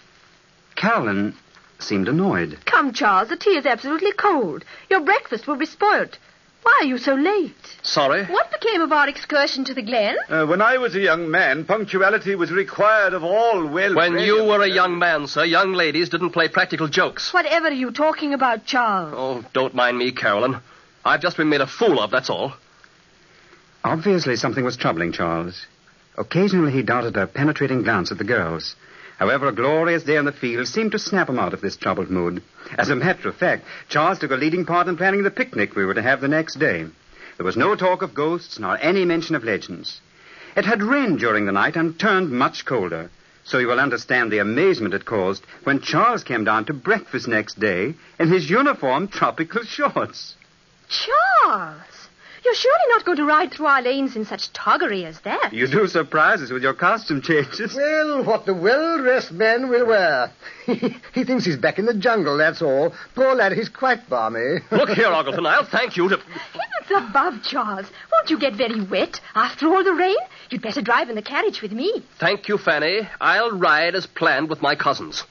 Carolyn 0.76 1.36
seemed 1.80 2.08
annoyed. 2.08 2.58
Come, 2.66 2.94
Charles, 2.94 3.30
the 3.30 3.38
tea 3.38 3.58
is 3.58 3.66
absolutely 3.66 4.12
cold. 4.14 4.64
Your 4.90 5.02
breakfast 5.02 5.48
will 5.48 5.56
be 5.58 5.66
spoilt. 5.66 6.18
Why 6.64 6.80
are 6.82 6.86
you 6.86 6.98
so 6.98 7.14
late? 7.14 7.56
Sorry? 7.82 8.26
What 8.26 8.52
became 8.52 8.82
of 8.82 8.92
our 8.92 9.08
excursion 9.08 9.64
to 9.66 9.74
the 9.74 9.82
glen? 9.82 10.18
Uh, 10.28 10.46
when 10.46 10.62
I 10.62 10.78
was 10.78 10.96
a 10.96 11.00
young 11.00 11.32
man, 11.32 11.64
punctuality 11.64 12.36
was 12.36 12.52
required 12.52 13.14
of 13.14 13.24
all 13.24 13.66
well. 13.66 13.96
When 13.96 14.20
you 14.20 14.44
were 14.44 14.62
a 14.62 14.70
young 14.70 15.00
man, 15.00 15.28
sir, 15.28 15.46
young 15.46 15.72
ladies 15.72 16.10
didn't 16.10 16.32
play 16.32 16.50
practical 16.50 16.90
jokes. 16.90 17.34
Whatever 17.34 17.68
are 17.68 17.72
you 17.72 17.92
talking 17.92 18.34
about, 18.34 18.66
Charles? 18.66 19.14
Oh, 19.16 19.50
don't 19.54 19.76
mind 19.76 19.98
me, 19.98 20.12
Carolyn. 20.12 20.60
I've 21.06 21.22
just 21.22 21.38
been 21.38 21.48
made 21.48 21.62
a 21.62 21.68
fool 21.68 22.02
of, 22.02 22.12
that's 22.12 22.30
all. 22.30 22.54
Obviously, 23.86 24.36
something 24.36 24.66
was 24.66 24.76
troubling 24.76 25.14
Charles. 25.14 25.66
Occasionally, 26.18 26.74
he 26.74 26.82
darted 26.82 27.16
a 27.16 27.28
penetrating 27.28 27.84
glance 27.84 28.12
at 28.12 28.18
the 28.18 28.26
girls. 28.26 28.76
However, 29.18 29.48
a 29.48 29.52
glorious 29.52 30.04
day 30.04 30.16
in 30.16 30.26
the 30.26 30.32
field 30.32 30.68
seemed 30.68 30.92
to 30.92 31.00
snap 31.00 31.28
him 31.30 31.40
out 31.40 31.54
of 31.54 31.62
this 31.62 31.76
troubled 31.76 32.12
mood. 32.12 32.44
As 32.78 32.90
a 32.90 32.96
matter 32.96 33.28
of 33.30 33.36
fact, 33.36 33.66
Charles 33.90 34.20
took 34.20 34.32
a 34.32 34.36
leading 34.36 34.64
part 34.66 34.88
in 34.88 34.96
planning 34.96 35.24
the 35.24 35.32
picnic 35.32 35.76
we 35.76 35.86
were 35.86 35.96
to 35.96 36.02
have 36.04 36.22
the 36.22 36.28
next 36.28 36.60
day. 36.60 36.86
There 37.38 37.46
was 37.46 37.58
no 37.58 37.76
talk 37.76 38.04
of 38.04 38.14
ghosts 38.14 38.60
nor 38.60 38.78
any 38.80 39.06
mention 39.06 39.36
of 39.36 39.44
legends. 39.44 40.02
It 40.56 40.66
had 40.66 40.84
rained 40.84 41.20
during 41.20 41.46
the 41.46 41.52
night 41.52 41.76
and 41.76 42.00
turned 42.00 42.32
much 42.32 42.66
colder, 42.66 43.10
so 43.44 43.58
you 43.58 43.68
will 43.68 43.80
understand 43.80 44.32
the 44.32 44.40
amazement 44.40 44.94
it 44.94 45.06
caused 45.06 45.44
when 45.64 45.82
Charles 45.82 46.24
came 46.24 46.44
down 46.44 46.66
to 46.66 46.74
breakfast 46.74 47.28
next 47.28 47.60
day 47.60 47.96
in 48.20 48.32
his 48.32 48.50
uniform 48.50 49.08
tropical 49.08 49.64
shorts. 49.66 50.36
Charles! 50.90 51.82
You're 52.48 52.56
surely 52.56 52.86
not 52.88 53.04
going 53.04 53.18
to 53.18 53.26
ride 53.26 53.52
through 53.52 53.66
our 53.66 53.82
lanes 53.82 54.16
in 54.16 54.24
such 54.24 54.54
toggery 54.54 55.04
as 55.04 55.20
that. 55.26 55.52
You 55.52 55.68
do 55.68 55.86
surprise 55.86 56.42
us 56.42 56.50
with 56.50 56.64
your 56.64 56.76
costume 56.76 57.22
changes. 57.22 57.76
Well, 57.76 58.24
what 58.24 58.46
the 58.46 58.54
well-dressed 58.54 59.34
man 59.34 59.68
will 59.68 59.86
wear. 59.86 60.32
he 60.66 61.26
thinks 61.26 61.44
he's 61.44 61.58
back 61.58 61.78
in 61.78 61.86
the 61.86 61.94
jungle, 61.94 62.38
that's 62.38 62.62
all. 62.62 62.94
Poor 63.16 63.36
lad, 63.36 63.52
he's 63.52 63.68
quite 63.68 64.10
balmy. 64.10 64.60
Look 64.72 64.88
here, 64.92 65.08
Ogleton, 65.08 65.46
I'll 65.46 65.66
thank 65.66 65.98
you 65.98 66.08
to. 66.08 66.16
Heavens 66.16 67.10
above, 67.10 67.44
Charles. 67.44 67.88
Won't 68.14 68.30
you 68.30 68.40
get 68.40 68.54
very 68.54 68.80
wet 68.82 69.20
after 69.36 69.68
all 69.68 69.84
the 69.84 69.94
rain? 69.94 70.16
You'd 70.50 70.62
better 70.62 70.82
drive 70.82 71.10
in 71.10 71.16
the 71.16 71.22
carriage 71.22 71.62
with 71.62 71.74
me. 71.74 72.02
Thank 72.18 72.48
you, 72.48 72.58
Fanny. 72.58 73.10
I'll 73.20 73.52
ride 73.52 73.94
as 73.94 74.06
planned 74.06 74.50
with 74.50 74.62
my 74.62 74.78
cousins. 74.78 75.26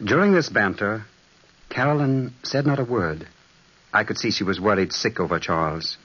During 0.00 0.32
this 0.32 0.48
banter, 0.48 1.06
Carolyn 1.70 2.34
said 2.44 2.68
not 2.68 2.78
a 2.78 2.84
word. 2.84 3.26
I 3.92 4.04
could 4.04 4.18
see 4.18 4.30
she 4.30 4.44
was 4.44 4.60
worried 4.60 4.92
sick 4.92 5.18
over 5.18 5.38
Charles. 5.38 5.96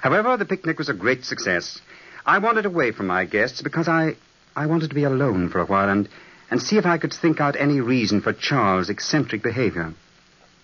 However, 0.00 0.36
the 0.36 0.44
picnic 0.44 0.78
was 0.78 0.88
a 0.88 0.94
great 0.94 1.24
success. 1.24 1.80
I 2.26 2.38
wandered 2.38 2.66
away 2.66 2.92
from 2.92 3.06
my 3.06 3.24
guests 3.24 3.62
because 3.62 3.88
I, 3.88 4.16
I 4.56 4.66
wanted 4.66 4.88
to 4.88 4.94
be 4.94 5.04
alone 5.04 5.48
for 5.48 5.60
a 5.60 5.66
while 5.66 5.88
and, 5.88 6.08
and 6.50 6.60
see 6.60 6.76
if 6.76 6.86
I 6.86 6.98
could 6.98 7.12
think 7.12 7.40
out 7.40 7.56
any 7.56 7.80
reason 7.80 8.20
for 8.20 8.32
Charles' 8.32 8.90
eccentric 8.90 9.42
behavior. 9.42 9.94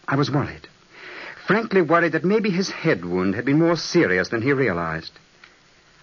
I 0.08 0.16
was 0.16 0.30
worried. 0.30 0.68
Frankly 1.46 1.82
worried 1.82 2.12
that 2.12 2.24
maybe 2.24 2.50
his 2.50 2.70
head 2.70 3.04
wound 3.04 3.34
had 3.34 3.44
been 3.44 3.58
more 3.58 3.76
serious 3.76 4.28
than 4.28 4.42
he 4.42 4.52
realized. 4.52 5.12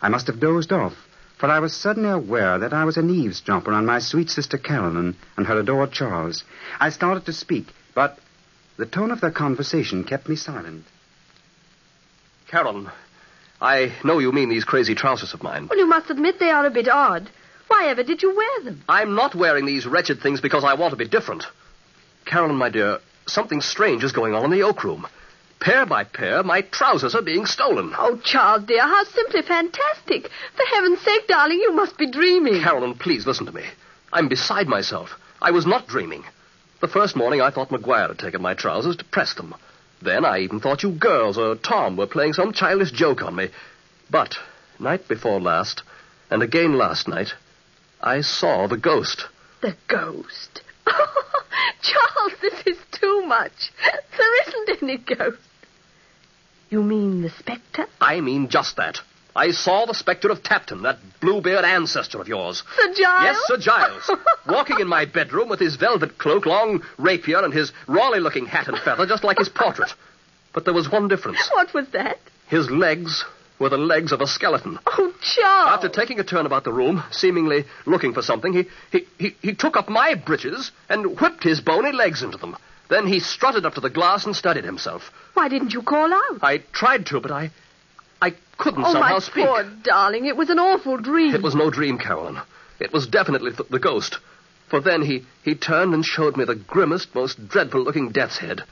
I 0.02 0.10
must 0.10 0.28
have 0.28 0.40
dozed 0.40 0.72
off, 0.72 0.94
for 1.38 1.50
I 1.50 1.60
was 1.60 1.76
suddenly 1.76 2.10
aware 2.10 2.58
that 2.60 2.74
I 2.74 2.86
was 2.86 2.98
an 2.98 3.10
eavesdropper 3.10 3.72
on 3.72 3.86
my 3.86 4.00
sweet 4.00 4.30
sister 4.30 4.58
Carolyn 4.58 5.16
and 5.36 5.46
her 5.48 5.60
adored 5.60 5.92
Charles. 5.92 6.44
I 6.80 6.90
started 6.90 7.26
to 7.26 7.34
speak, 7.34 7.68
but 7.94 8.20
the 8.78 8.86
tone 8.86 9.12
of 9.12 9.22
their 9.22 9.32
conversation 9.32 10.04
kept 10.04 10.30
me 10.30 10.36
silent. 10.36 10.86
Carolyn, 12.50 12.90
I 13.60 13.94
know 14.04 14.20
you 14.20 14.32
mean 14.32 14.50
these 14.50 14.64
crazy 14.64 14.96
trousers 14.96 15.34
of 15.34 15.44
mine. 15.44 15.68
Well, 15.68 15.80
you 15.80 15.88
must 15.88 16.10
admit 16.10 16.40
they 16.40 16.52
are 16.52 16.66
a 16.66 16.72
bit 16.72 16.88
odd. 16.88 17.30
Why 17.68 17.88
ever 17.88 18.04
did 18.04 18.22
you 18.22 18.36
wear 18.36 18.64
them? 18.64 18.84
I'm 18.88 19.16
not 19.16 19.36
wearing 19.36 19.66
these 19.66 19.86
wretched 19.86 20.22
things 20.22 20.40
because 20.40 20.64
I 20.64 20.76
want 20.76 20.92
to 20.92 20.98
be 20.98 21.08
different. 21.08 21.44
Carolyn, 22.26 22.56
my 22.56 22.70
dear, 22.70 23.00
something 23.26 23.62
strange 23.62 24.04
is 24.04 24.12
going 24.12 24.34
on 24.34 24.46
in 24.46 24.52
the 24.52 24.64
oak 24.64 24.84
room. 24.84 25.08
Pair 25.60 25.86
by 25.86 26.04
pair, 26.04 26.44
my 26.44 26.62
trousers 26.62 27.16
are 27.16 27.22
being 27.22 27.46
stolen. 27.48 27.94
Oh, 27.98 28.22
Charles, 28.24 28.64
dear, 28.66 28.82
how 28.84 29.04
simply 29.06 29.42
fantastic. 29.42 30.30
For 30.56 30.64
heaven's 30.76 31.02
sake, 31.02 31.28
darling, 31.28 31.60
you 31.60 31.74
must 31.74 31.98
be 31.98 32.10
dreaming. 32.10 32.62
Carolyn, 32.62 32.94
please 32.94 33.26
listen 33.26 33.48
to 33.48 33.52
me. 33.52 33.64
I'm 34.14 34.30
beside 34.30 34.68
myself. 34.68 35.10
I 35.42 35.52
was 35.52 35.66
not 35.66 35.88
dreaming. 35.88 36.24
The 36.80 36.88
first 36.88 37.16
morning 37.16 37.42
I 37.42 37.50
thought 37.50 37.70
McGuire 37.70 38.10
had 38.10 38.20
taken 38.20 38.42
my 38.42 38.54
trousers 38.54 38.98
to 38.98 39.06
press 39.06 39.34
them. 39.34 39.56
Then 40.02 40.26
I 40.26 40.40
even 40.40 40.60
thought 40.60 40.84
you 40.84 40.92
girls 40.92 41.38
or 41.38 41.56
Tom 41.56 41.98
were 41.98 42.06
playing 42.06 42.34
some 42.34 42.54
childish 42.54 42.92
joke 42.92 43.24
on 43.24 43.36
me. 43.36 43.50
But, 44.12 44.38
night 44.80 45.08
before 45.08 45.42
last, 45.42 45.82
and 46.30 46.44
again 46.44 46.78
last 46.78 47.08
night, 47.08 47.34
I 48.00 48.22
saw 48.22 48.68
the 48.68 48.78
ghost. 48.78 49.26
The 49.62 49.76
ghost. 49.88 50.62
Charles, 51.82 52.34
this 52.42 52.62
is 52.68 52.78
too 52.92 53.24
much. 53.26 53.72
There 54.16 54.48
isn't 54.48 54.84
any 54.84 54.98
ghost. 54.98 55.40
You 56.70 56.84
mean 56.84 57.24
the 57.24 57.30
spectre? 57.32 57.88
I 58.00 58.22
mean 58.22 58.50
just 58.50 58.76
that. 58.76 59.00
I 59.38 59.52
saw 59.52 59.86
the 59.86 59.94
spectre 59.94 60.32
of 60.32 60.42
Tapton, 60.42 60.82
that 60.82 60.98
bluebeard 61.22 61.64
ancestor 61.64 62.20
of 62.20 62.28
yours. 62.28 62.64
Sir 62.76 62.94
Giles? 62.94 63.24
Yes, 63.24 63.38
Sir 63.46 63.58
Giles. 63.58 64.12
walking 64.48 64.80
in 64.80 64.88
my 64.88 65.06
bedroom 65.06 65.48
with 65.48 65.60
his 65.60 65.76
velvet 65.76 66.18
cloak, 66.18 66.48
long 66.48 66.82
rapier, 66.98 67.44
and 67.44 67.54
his 67.54 67.72
Raleigh 67.88 68.20
looking 68.20 68.48
hat 68.48 68.68
and 68.68 68.80
feather, 68.80 69.06
just 69.06 69.24
like 69.24 69.38
his 69.38 69.48
portrait. 69.48 69.94
But 70.54 70.66
there 70.66 70.74
was 70.74 70.92
one 70.92 71.08
difference. 71.08 71.48
What 71.54 71.72
was 71.72 71.88
that? 71.90 72.18
His 72.48 72.72
legs 72.72 73.24
were 73.60 73.70
the 73.70 73.78
legs 73.78 74.12
of 74.12 74.22
a 74.22 74.28
skeleton. 74.28 74.80
Oh, 74.88 75.14
Charles. 75.22 75.70
After 75.70 75.90
taking 75.90 76.20
a 76.20 76.24
turn 76.24 76.48
about 76.48 76.64
the 76.64 76.74
room, 76.74 77.04
seemingly 77.12 77.66
looking 77.86 78.16
for 78.16 78.24
something, 78.24 78.54
he, 78.54 78.66
he, 78.92 79.08
he, 79.20 79.36
he 79.44 79.54
took 79.54 79.78
up 79.78 79.88
my 79.88 80.16
breeches 80.16 80.72
and 80.90 81.20
whipped 81.20 81.44
his 81.44 81.62
bony 81.62 81.92
legs 81.92 82.24
into 82.24 82.40
them. 82.40 82.58
Then 82.90 83.06
he 83.06 83.20
strutted 83.20 83.68
up 83.68 83.76
to 83.76 83.82
the 83.82 83.90
glass 83.92 84.26
and 84.26 84.36
studied 84.36 84.64
himself. 84.64 85.12
Why 85.36 85.48
didn't 85.48 85.74
you 85.74 85.84
call 85.84 86.12
out? 86.12 86.40
I 86.42 86.64
tried 86.72 87.06
to, 87.08 87.20
but 87.20 87.30
I. 87.30 87.52
I 88.22 88.36
couldn't 88.58 88.84
oh, 88.84 88.94
somehow 88.94 89.20
speak. 89.20 89.46
Oh, 89.46 89.54
my 89.54 89.64
poor 89.64 89.72
darling, 89.84 90.26
it 90.26 90.36
was 90.36 90.50
an 90.50 90.60
awful 90.60 90.98
dream. 90.98 91.34
It 91.34 91.42
was 91.42 91.56
no 91.56 91.70
dream, 91.70 91.98
Carolyn. 91.98 92.40
It 92.80 92.94
was 92.94 93.08
definitely 93.08 93.52
th- 93.52 93.70
the 93.70 93.80
ghost. 93.80 94.18
For 94.70 94.82
then 94.82 95.02
he, 95.02 95.26
he 95.44 95.56
turned 95.56 95.94
and 95.94 96.06
showed 96.06 96.36
me 96.36 96.44
the 96.46 96.56
grimmest, 96.56 97.16
most 97.16 97.48
dreadful 97.48 97.82
looking 97.82 98.10
death's 98.10 98.38
head. 98.38 98.64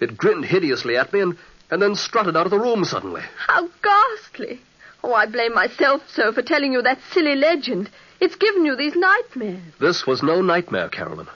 It 0.00 0.16
grinned 0.16 0.44
hideously 0.44 0.96
at 0.96 1.12
me 1.12 1.20
and, 1.20 1.38
and 1.70 1.80
then 1.80 1.94
strutted 1.94 2.36
out 2.36 2.46
of 2.46 2.50
the 2.50 2.58
room 2.58 2.84
suddenly. 2.84 3.22
How 3.46 3.68
ghastly. 3.82 4.60
Oh, 5.04 5.14
I 5.14 5.26
blame 5.26 5.54
myself, 5.54 6.02
sir, 6.10 6.32
for 6.32 6.42
telling 6.42 6.72
you 6.72 6.82
that 6.82 6.98
silly 7.12 7.36
legend. 7.36 7.90
It's 8.20 8.34
given 8.34 8.64
you 8.64 8.76
these 8.76 8.96
nightmares. 8.96 9.62
This 9.78 10.06
was 10.06 10.22
no 10.22 10.42
nightmare, 10.42 10.88
Carolyn. 10.88 11.28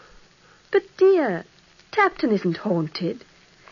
But, 0.73 0.83
dear, 0.97 1.45
Tapton 1.93 2.33
isn't 2.33 2.57
haunted. 2.57 3.25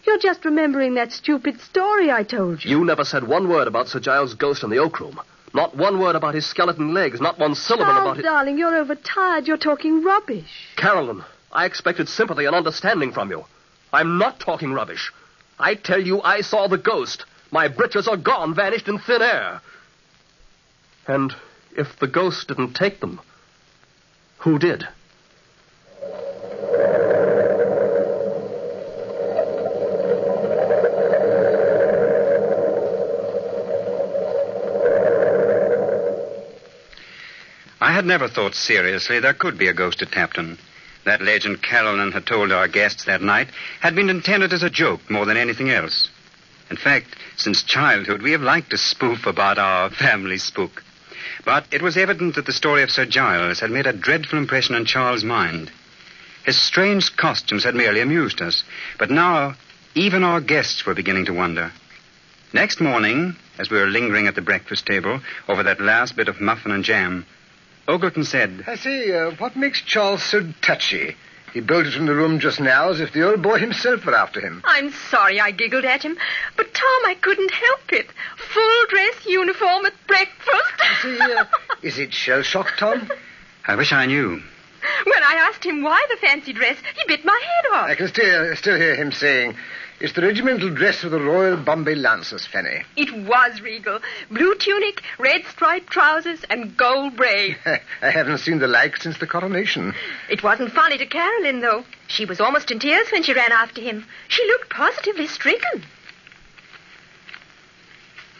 You're 0.09 0.17
just 0.17 0.47
remembering 0.47 0.95
that 0.95 1.13
stupid 1.13 1.61
story 1.61 2.11
I 2.11 2.23
told 2.23 2.65
you. 2.65 2.71
You 2.71 2.83
never 2.83 3.05
said 3.05 3.29
one 3.29 3.47
word 3.47 3.69
about 3.69 3.89
Sir 3.89 4.01
Giles' 4.01 4.33
ghost 4.33 4.63
in 4.65 4.71
the 4.71 4.79
oak 4.79 5.01
room. 5.01 5.21
Not 5.53 5.77
one 5.77 6.01
word 6.01 6.17
about 6.17 6.35
his 6.35 6.47
skeleton 6.47 6.95
legs. 6.95 7.21
Not 7.21 7.39
one 7.39 7.55
syllable 7.55 7.93
Charles, 7.93 8.07
about 8.07 8.19
it. 8.19 8.25
Oh, 8.25 8.29
darling, 8.31 8.57
you're 8.57 8.75
overtired. 8.75 9.47
You're 9.47 9.59
talking 9.59 10.03
rubbish. 10.03 10.71
Carolyn, 10.77 11.25
I 11.53 11.67
expected 11.67 12.09
sympathy 12.09 12.47
and 12.47 12.57
understanding 12.57 13.13
from 13.13 13.29
you. 13.29 13.45
I'm 13.93 14.17
not 14.17 14.41
talking 14.41 14.73
rubbish. 14.73 15.13
I 15.59 15.75
tell 15.75 16.01
you, 16.01 16.23
I 16.23 16.41
saw 16.41 16.69
the 16.69 16.79
ghost. 16.79 17.27
My 17.51 17.69
breeches 17.69 18.09
are 18.09 18.17
gone, 18.17 18.55
vanished 18.55 18.89
in 18.89 18.99
thin 19.01 19.21
air. 19.21 19.61
And 21.07 21.35
if 21.77 21.99
the 21.99 22.07
ghost 22.07 22.49
didn't 22.49 22.73
take 22.73 23.01
them, 23.01 23.21
who 24.39 24.59
did? 24.59 24.89
Had 37.99 38.07
never 38.07 38.29
thought 38.29 38.55
seriously 38.55 39.19
there 39.19 39.35
could 39.35 39.59
be 39.59 39.67
a 39.67 39.75
ghost 39.75 40.01
at 40.03 40.13
Tapton. 40.13 40.57
That 41.05 41.21
legend 41.21 41.65
Carolyn 41.65 42.13
had 42.13 42.27
told 42.27 42.53
our 42.53 42.69
guests 42.69 43.07
that 43.07 43.21
night 43.21 43.49
had 43.81 43.97
been 43.97 44.09
intended 44.09 44.53
as 44.53 44.63
a 44.63 44.71
joke 44.71 45.11
more 45.11 45.27
than 45.27 45.37
anything 45.37 45.69
else. 45.69 46.09
In 46.71 46.77
fact, 46.77 47.17
since 47.37 47.65
childhood, 47.65 48.23
we 48.23 48.31
have 48.31 48.41
liked 48.41 48.71
to 48.71 48.79
spoof 48.79 49.27
about 49.27 49.59
our 49.59 49.91
family 49.91 50.39
spook. 50.39 50.85
But 51.45 51.67
it 51.73 51.83
was 51.83 51.97
evident 51.97 52.37
that 52.37 52.47
the 52.47 52.53
story 52.53 52.85
of 52.85 52.91
Sir 52.93 53.05
Giles 53.05 53.59
had 53.59 53.73
made 53.73 53.89
a 53.89 53.93
dreadful 53.93 54.39
impression 54.39 54.77
on 54.77 54.85
Charles' 54.85 55.25
mind. 55.25 55.73
His 56.47 56.57
strange 56.61 57.17
costumes 57.17 57.65
had 57.65 57.75
merely 57.75 58.01
amused 58.01 58.41
us, 58.41 58.63
but 58.97 59.11
now, 59.11 59.57
Even 59.97 60.23
our 60.23 60.41
guests 60.41 60.87
were 60.87 60.95
beginning 60.95 61.25
to 61.25 61.33
wonder. 61.33 61.73
Next 62.53 62.81
morning, 62.81 63.35
as 63.59 63.71
we 63.71 63.79
were 63.79 63.87
lingering 63.87 64.29
at 64.29 64.37
the 64.37 64.41
breakfast 64.43 64.87
table 64.87 65.21
over 65.49 65.65
that 65.65 65.81
last 65.81 66.15
bit 66.15 66.29
of 66.29 66.41
muffin 66.41 66.71
and 66.71 66.85
jam, 66.85 67.27
Ogleton 67.89 68.27
said, 68.27 68.65
I 68.67 68.77
say, 68.77 69.13
uh, 69.13 69.31
what 69.39 69.57
makes 69.57 69.81
Charles 69.81 70.23
so 70.23 70.43
touchy? 70.61 71.17
He 71.55 71.61
bolted 71.61 71.95
from 71.95 72.05
the 72.05 72.15
room 72.15 72.39
just 72.39 72.61
now 72.61 72.91
as 72.91 73.01
if 73.01 73.15
the 73.15 73.27
old 73.27 73.43
boy 73.43 73.59
himself 73.59 74.05
were 74.05 74.15
after 74.15 74.41
him. 74.41 74.63
I'm 74.67 74.93
sorry 75.11 75.41
I 75.41 75.51
giggled 75.53 75.87
at 75.87 76.03
him, 76.03 76.19
but 76.57 76.75
Tom, 76.75 77.01
I 77.07 77.17
couldn't 77.19 77.51
help 77.51 77.93
it. 77.93 78.07
Full 78.37 78.87
dress 78.91 79.27
uniform 79.27 79.87
at 79.87 79.95
breakfast. 80.07 81.01
See, 81.01 81.19
uh, 81.19 81.47
is 81.83 81.99
it 81.99 82.13
shell 82.13 82.43
shock, 82.43 82.75
Tom? 82.79 83.11
I 83.67 83.75
wish 83.77 83.91
I 83.91 84.05
knew. 84.05 84.43
When 85.05 85.23
I 85.23 85.49
asked 85.49 85.65
him 85.65 85.83
why 85.83 86.07
the 86.11 86.17
fancy 86.19 86.53
dress, 86.53 86.77
he 86.95 87.03
bit 87.07 87.25
my 87.25 87.41
head 87.43 87.73
off. 87.73 87.87
I 87.87 87.95
can 87.95 88.09
still, 88.09 88.55
still 88.57 88.77
hear 88.77 88.95
him 88.95 89.13
saying, 89.13 89.57
It's 90.01 90.13
the 90.13 90.23
regimental 90.23 90.71
dress 90.71 91.03
of 91.03 91.11
the 91.11 91.21
Royal 91.21 91.57
Bombay 91.57 91.97
Lancers, 91.97 92.47
Fanny. 92.47 92.85
It 92.97 93.13
was 93.27 93.61
regal. 93.61 93.99
Blue 94.31 94.55
tunic, 94.55 95.03
red 95.19 95.45
striped 95.47 95.89
trousers, 95.91 96.39
and 96.49 96.77
gold 96.77 97.17
braid. 97.17 97.57
I 97.67 98.11
haven't 98.11 98.39
seen 98.39 98.61
the 98.61 98.69
like 98.69 98.97
since 98.99 99.19
the 99.19 99.27
coronation. 99.27 99.93
It 100.31 100.45
wasn't 100.45 100.73
funny 100.73 100.99
to 100.99 101.07
Carolyn, 101.07 101.61
though. 101.61 101.85
She 102.07 102.27
was 102.27 102.41
almost 102.41 102.71
in 102.71 102.79
tears 102.79 103.11
when 103.11 103.25
she 103.25 103.33
ran 103.33 103.51
after 103.51 103.81
him. 103.81 104.07
She 104.29 104.47
looked 104.47 104.71
positively 104.71 105.27
stricken. 105.27 105.83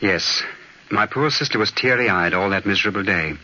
Yes, 0.01 0.45
my 0.93 1.07
poor 1.07 1.29
sister 1.29 1.59
was 1.59 1.73
teary 1.73 2.09
eyed 2.09 2.35
all 2.35 2.51
that 2.51 2.67
miserable 2.67 3.03
day. 3.03 3.35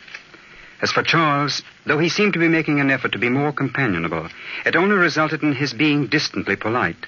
As 0.81 0.93
for 0.93 1.03
Charles, 1.03 1.63
though 1.85 1.99
he 1.99 2.09
seemed 2.09 2.35
to 2.35 2.39
be 2.39 2.49
making 2.49 2.79
an 2.79 2.93
effort 2.93 3.11
to 3.13 3.19
be 3.19 3.29
more 3.29 3.53
companionable, 3.53 4.29
it 4.65 4.77
only 4.77 4.95
resulted 4.95 5.43
in 5.43 5.55
his 5.55 5.73
being 5.73 6.07
distantly 6.07 6.55
polite. 6.55 7.07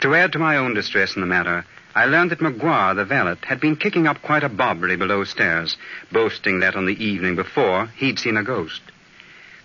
To 0.00 0.14
add 0.14 0.32
to 0.32 0.38
my 0.38 0.56
own 0.56 0.74
distress 0.74 1.14
in 1.14 1.20
the 1.20 1.26
matter, 1.26 1.64
I 1.94 2.06
learned 2.06 2.30
that 2.30 2.40
Maguire, 2.40 2.94
the 2.94 3.04
valet, 3.04 3.36
had 3.42 3.60
been 3.60 3.76
kicking 3.76 4.06
up 4.06 4.22
quite 4.22 4.44
a 4.44 4.48
bobbery 4.48 4.96
below 4.96 5.24
stairs, 5.24 5.76
boasting 6.10 6.60
that 6.60 6.74
on 6.74 6.86
the 6.86 7.04
evening 7.04 7.36
before 7.36 7.86
he'd 7.96 8.18
seen 8.18 8.36
a 8.36 8.42
ghost. 8.42 8.80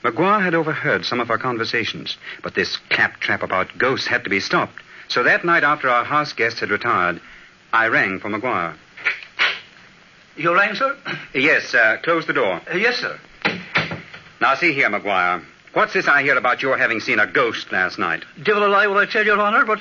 Maguire 0.04 0.42
had 0.42 0.54
overheard 0.54 1.06
some 1.06 1.20
of 1.20 1.32
our 1.32 1.38
conversations, 1.38 2.18
but 2.44 2.54
this 2.54 2.78
claptrap 2.90 3.44
about 3.44 3.78
ghosts 3.78 4.08
had 4.08 4.24
to 4.26 4.30
be 4.30 4.40
stopped. 4.40 4.82
So 5.08 5.24
that 5.24 5.46
night 5.46 5.64
after 5.64 5.90
our 5.90 6.04
house 6.04 6.34
guests 6.34 6.60
had 6.60 6.70
retired, 6.70 7.22
I 7.72 7.88
rang 7.88 8.20
for 8.20 8.30
Maguire. 8.30 8.76
You 10.36 10.54
rang, 10.54 10.76
sir? 10.76 10.96
Yes, 11.34 11.74
uh, 11.74 11.98
close 12.04 12.28
the 12.28 12.34
door. 12.34 12.62
Uh, 12.72 12.78
yes, 12.78 12.98
sir. 12.98 13.20
Now, 14.40 14.54
see 14.56 14.74
here, 14.74 14.90
Maguire. 14.90 15.42
What's 15.74 15.94
this 15.94 16.08
I 16.08 16.22
hear 16.24 16.38
about 16.38 16.62
your 16.62 16.78
having 16.78 17.00
seen 17.00 17.20
a 17.20 17.28
ghost 17.28 17.72
last 17.72 17.98
night? 17.98 18.24
Devil 18.44 18.66
a 18.66 18.68
lie 18.68 18.88
will 18.88 18.98
I 18.98 19.06
tell 19.06 19.26
your 19.26 19.40
honor, 19.40 19.66
but 19.66 19.80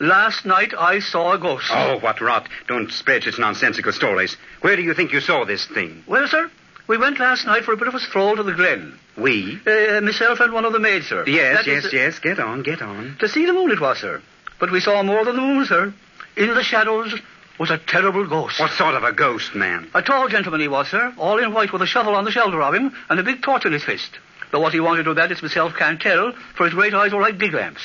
last 0.00 0.44
night 0.44 0.72
I 0.78 1.00
saw 1.00 1.32
a 1.32 1.38
ghost. 1.38 1.66
Oh, 1.70 1.98
what 1.98 2.20
rot. 2.20 2.48
Don't 2.66 2.90
spread 2.92 3.22
such 3.24 3.38
nonsensical 3.38 3.92
stories. 3.92 4.36
Where 4.60 4.76
do 4.76 4.82
you 4.82 4.94
think 4.94 5.12
you 5.12 5.20
saw 5.20 5.44
this 5.44 5.66
thing? 5.66 6.02
Well, 6.06 6.26
sir, 6.28 6.50
we 6.86 6.96
went 6.98 7.18
last 7.20 7.46
night 7.46 7.64
for 7.64 7.72
a 7.72 7.76
bit 7.76 7.88
of 7.88 7.94
a 7.94 8.00
stroll 8.00 8.36
to 8.36 8.42
the 8.42 8.52
glen. 8.52 8.98
We? 9.16 9.60
Uh, 9.66 10.00
myself 10.00 10.40
and 10.40 10.52
one 10.52 10.64
of 10.64 10.72
the 10.72 10.78
maids, 10.78 11.06
sir. 11.08 11.24
Yes, 11.26 11.64
That 11.64 11.66
yes, 11.70 11.84
uh, 11.86 11.88
yes. 11.92 12.18
Get 12.18 12.38
on, 12.38 12.62
get 12.62 12.80
on. 12.82 13.16
To 13.20 13.28
see 13.28 13.44
the 13.46 13.52
moon 13.52 13.70
it 13.70 13.80
was, 13.80 13.98
sir. 13.98 14.22
But 14.60 14.70
we 14.70 14.80
saw 14.80 15.02
more 15.02 15.24
than 15.24 15.36
the 15.36 15.42
moon, 15.42 15.66
sir. 15.66 15.92
In 16.36 16.54
the 16.54 16.62
shadows 16.62 17.14
was 17.58 17.70
a 17.70 17.78
terrible 17.78 18.26
ghost. 18.28 18.60
What 18.60 18.70
sort 18.72 18.94
of 18.94 19.02
a 19.02 19.12
ghost, 19.12 19.54
man? 19.54 19.88
A 19.94 20.02
tall 20.02 20.28
gentleman 20.28 20.60
he 20.60 20.68
was, 20.68 20.88
sir, 20.88 21.12
all 21.18 21.38
in 21.38 21.52
white 21.52 21.72
with 21.72 21.82
a 21.82 21.86
shovel 21.86 22.14
on 22.14 22.24
the 22.24 22.30
shoulder 22.30 22.62
of 22.62 22.72
him 22.74 22.92
and 23.10 23.18
a 23.18 23.24
big 23.24 23.42
torch 23.42 23.64
in 23.66 23.72
his 23.72 23.82
fist. 23.84 24.18
Though 24.52 24.60
what 24.60 24.72
he 24.72 24.80
wanted 24.80 25.06
with 25.08 25.16
that 25.16 25.32
is 25.32 25.42
myself 25.42 25.74
can't 25.76 26.00
tell, 26.00 26.32
for 26.56 26.64
his 26.64 26.74
great 26.74 26.94
eyes 26.94 27.12
were 27.12 27.20
like 27.20 27.36
big 27.36 27.52
lamps. 27.52 27.82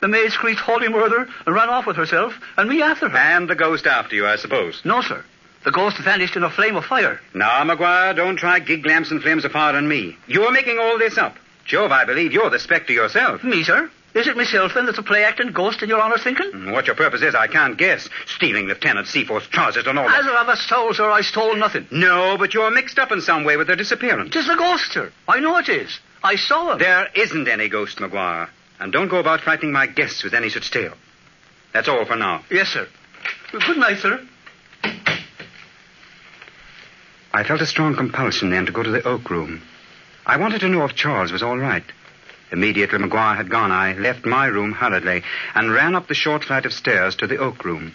The 0.00 0.08
maid 0.08 0.32
screeched 0.32 0.60
holy 0.60 0.88
murder 0.88 1.28
and 1.46 1.54
ran 1.54 1.68
off 1.68 1.86
with 1.86 1.96
herself, 1.96 2.34
and 2.56 2.68
me 2.68 2.82
after 2.82 3.08
her. 3.08 3.16
And 3.18 3.48
the 3.48 3.54
ghost 3.54 3.86
after 3.86 4.14
you, 4.16 4.26
I 4.26 4.36
suppose. 4.36 4.80
No, 4.84 5.02
sir. 5.02 5.24
The 5.64 5.70
ghost 5.72 5.98
vanished 5.98 6.36
in 6.36 6.42
a 6.42 6.50
flame 6.50 6.76
of 6.76 6.86
fire. 6.86 7.20
Now, 7.34 7.62
McGuire, 7.64 8.16
don't 8.16 8.36
try 8.36 8.60
gig 8.60 8.86
lamps 8.86 9.10
and 9.10 9.20
flames 9.22 9.44
of 9.44 9.52
fire 9.52 9.76
on 9.76 9.86
me. 9.86 10.16
You're 10.26 10.52
making 10.52 10.78
all 10.78 10.98
this 10.98 11.18
up. 11.18 11.36
Jove, 11.66 11.92
I 11.92 12.06
believe 12.06 12.32
you're 12.32 12.48
the 12.48 12.58
spectre 12.58 12.94
yourself. 12.94 13.44
Me, 13.44 13.62
sir? 13.62 13.90
Is 14.14 14.26
it 14.26 14.36
myself, 14.36 14.72
then, 14.74 14.86
that's 14.86 14.98
a 14.98 15.02
play-acting 15.04 15.52
ghost 15.52 15.82
in 15.82 15.88
your 15.88 16.00
honour's 16.00 16.24
thinking? 16.24 16.50
Mm, 16.50 16.72
What 16.72 16.86
your 16.88 16.96
purpose 16.96 17.22
is, 17.22 17.34
I 17.34 17.46
can't 17.46 17.76
guess. 17.76 18.08
Stealing 18.26 18.66
Lieutenant 18.66 19.06
Seaforth's 19.06 19.46
trousers 19.48 19.86
and 19.86 19.96
all 19.98 20.08
As 20.08 20.24
that. 20.24 20.34
of 20.34 20.48
a 20.48 20.56
soul, 20.56 20.92
sir, 20.94 21.08
I 21.08 21.20
stole 21.20 21.54
nothing. 21.54 21.86
No, 21.92 22.36
but 22.38 22.52
you're 22.54 22.70
mixed 22.72 22.98
up 22.98 23.12
in 23.12 23.20
some 23.20 23.44
way 23.44 23.56
with 23.56 23.68
their 23.68 23.76
disappearance. 23.76 24.34
It 24.34 24.38
is 24.40 24.46
the 24.48 24.56
ghost, 24.56 24.90
sir. 24.92 25.12
I 25.28 25.38
know 25.38 25.58
it 25.58 25.68
is. 25.68 26.00
I 26.24 26.34
saw 26.36 26.72
him. 26.72 26.78
There 26.78 27.06
isn't 27.14 27.46
any 27.46 27.68
ghost, 27.68 28.00
Maguire. 28.00 28.48
And 28.80 28.92
don't 28.92 29.08
go 29.08 29.18
about 29.18 29.42
frightening 29.42 29.72
my 29.72 29.86
guests 29.86 30.24
with 30.24 30.34
any 30.34 30.48
such 30.48 30.70
tale. 30.70 30.94
That's 31.72 31.88
all 31.88 32.04
for 32.06 32.16
now. 32.16 32.42
Yes, 32.50 32.68
sir. 32.68 32.88
Good 33.52 33.76
night, 33.76 33.98
sir. 33.98 34.26
I 37.32 37.44
felt 37.44 37.60
a 37.60 37.66
strong 37.66 37.94
compulsion 37.94 38.50
then 38.50 38.66
to 38.66 38.72
go 38.72 38.82
to 38.82 38.90
the 38.90 39.06
oak 39.06 39.30
room. 39.30 39.62
I 40.26 40.38
wanted 40.38 40.60
to 40.62 40.68
know 40.68 40.84
if 40.84 40.96
Charles 40.96 41.30
was 41.30 41.42
all 41.42 41.58
right. 41.58 41.84
Immediately 42.50 42.98
McGuire 42.98 43.36
had 43.36 43.50
gone, 43.50 43.70
I 43.70 43.92
left 43.92 44.26
my 44.26 44.46
room 44.46 44.72
hurriedly 44.72 45.22
and 45.54 45.72
ran 45.72 45.94
up 45.94 46.08
the 46.08 46.14
short 46.14 46.44
flight 46.44 46.66
of 46.66 46.72
stairs 46.72 47.14
to 47.16 47.26
the 47.26 47.36
oak 47.36 47.64
room. 47.64 47.94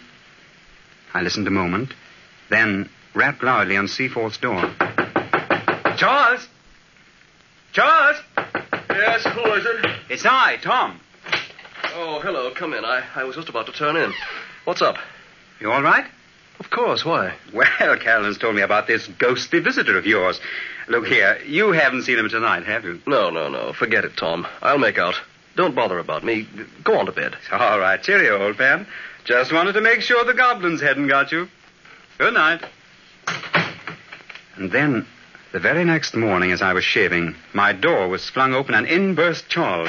I 1.12 1.22
listened 1.22 1.46
a 1.46 1.50
moment, 1.50 1.92
then 2.48 2.88
rapped 3.14 3.42
loudly 3.42 3.76
on 3.76 3.88
Seaforth's 3.88 4.38
door. 4.38 4.70
Charles! 5.96 6.46
Charles! 7.72 8.16
Yes, 8.96 9.24
who 9.24 9.44
is 9.52 9.66
it? 9.66 9.86
It's 10.08 10.24
I, 10.24 10.56
Tom. 10.56 11.00
Oh, 11.94 12.20
hello. 12.20 12.50
Come 12.52 12.72
in. 12.72 12.84
I, 12.84 13.02
I 13.14 13.24
was 13.24 13.36
just 13.36 13.48
about 13.48 13.66
to 13.66 13.72
turn 13.72 13.96
in. 13.96 14.12
What's 14.64 14.80
up? 14.80 14.96
You 15.60 15.70
all 15.70 15.82
right? 15.82 16.06
Of 16.60 16.70
course. 16.70 17.04
Why? 17.04 17.34
Well, 17.52 17.66
Carolyn's 17.98 18.38
told 18.38 18.56
me 18.56 18.62
about 18.62 18.86
this 18.86 19.06
ghostly 19.06 19.60
visitor 19.60 19.98
of 19.98 20.06
yours. 20.06 20.40
Look 20.88 21.06
here, 21.06 21.38
you 21.46 21.72
haven't 21.72 22.02
seen 22.02 22.18
him 22.18 22.28
tonight, 22.28 22.64
have 22.64 22.84
you? 22.84 23.00
No, 23.06 23.28
no, 23.30 23.48
no. 23.48 23.72
Forget 23.72 24.04
it, 24.04 24.16
Tom. 24.16 24.46
I'll 24.62 24.78
make 24.78 24.98
out. 24.98 25.16
Don't 25.56 25.74
bother 25.74 25.98
about 25.98 26.22
me. 26.22 26.46
Go 26.84 26.98
on 26.98 27.06
to 27.06 27.12
bed. 27.12 27.34
All 27.50 27.78
right, 27.78 28.02
cheerio, 28.02 28.42
old 28.42 28.56
pal. 28.56 28.86
Just 29.24 29.52
wanted 29.52 29.72
to 29.72 29.80
make 29.80 30.00
sure 30.00 30.24
the 30.24 30.34
goblins 30.34 30.80
hadn't 30.80 31.08
got 31.08 31.32
you. 31.32 31.48
Good 32.18 32.34
night. 32.34 32.62
And 34.56 34.70
then, 34.70 35.06
the 35.56 35.60
very 35.60 35.86
next 35.86 36.14
morning, 36.14 36.52
as 36.52 36.60
I 36.60 36.74
was 36.74 36.84
shaving, 36.84 37.34
my 37.54 37.72
door 37.72 38.08
was 38.08 38.28
flung 38.28 38.52
open 38.52 38.74
and 38.74 38.86
in 38.86 39.14
burst 39.14 39.48
Charles. 39.48 39.88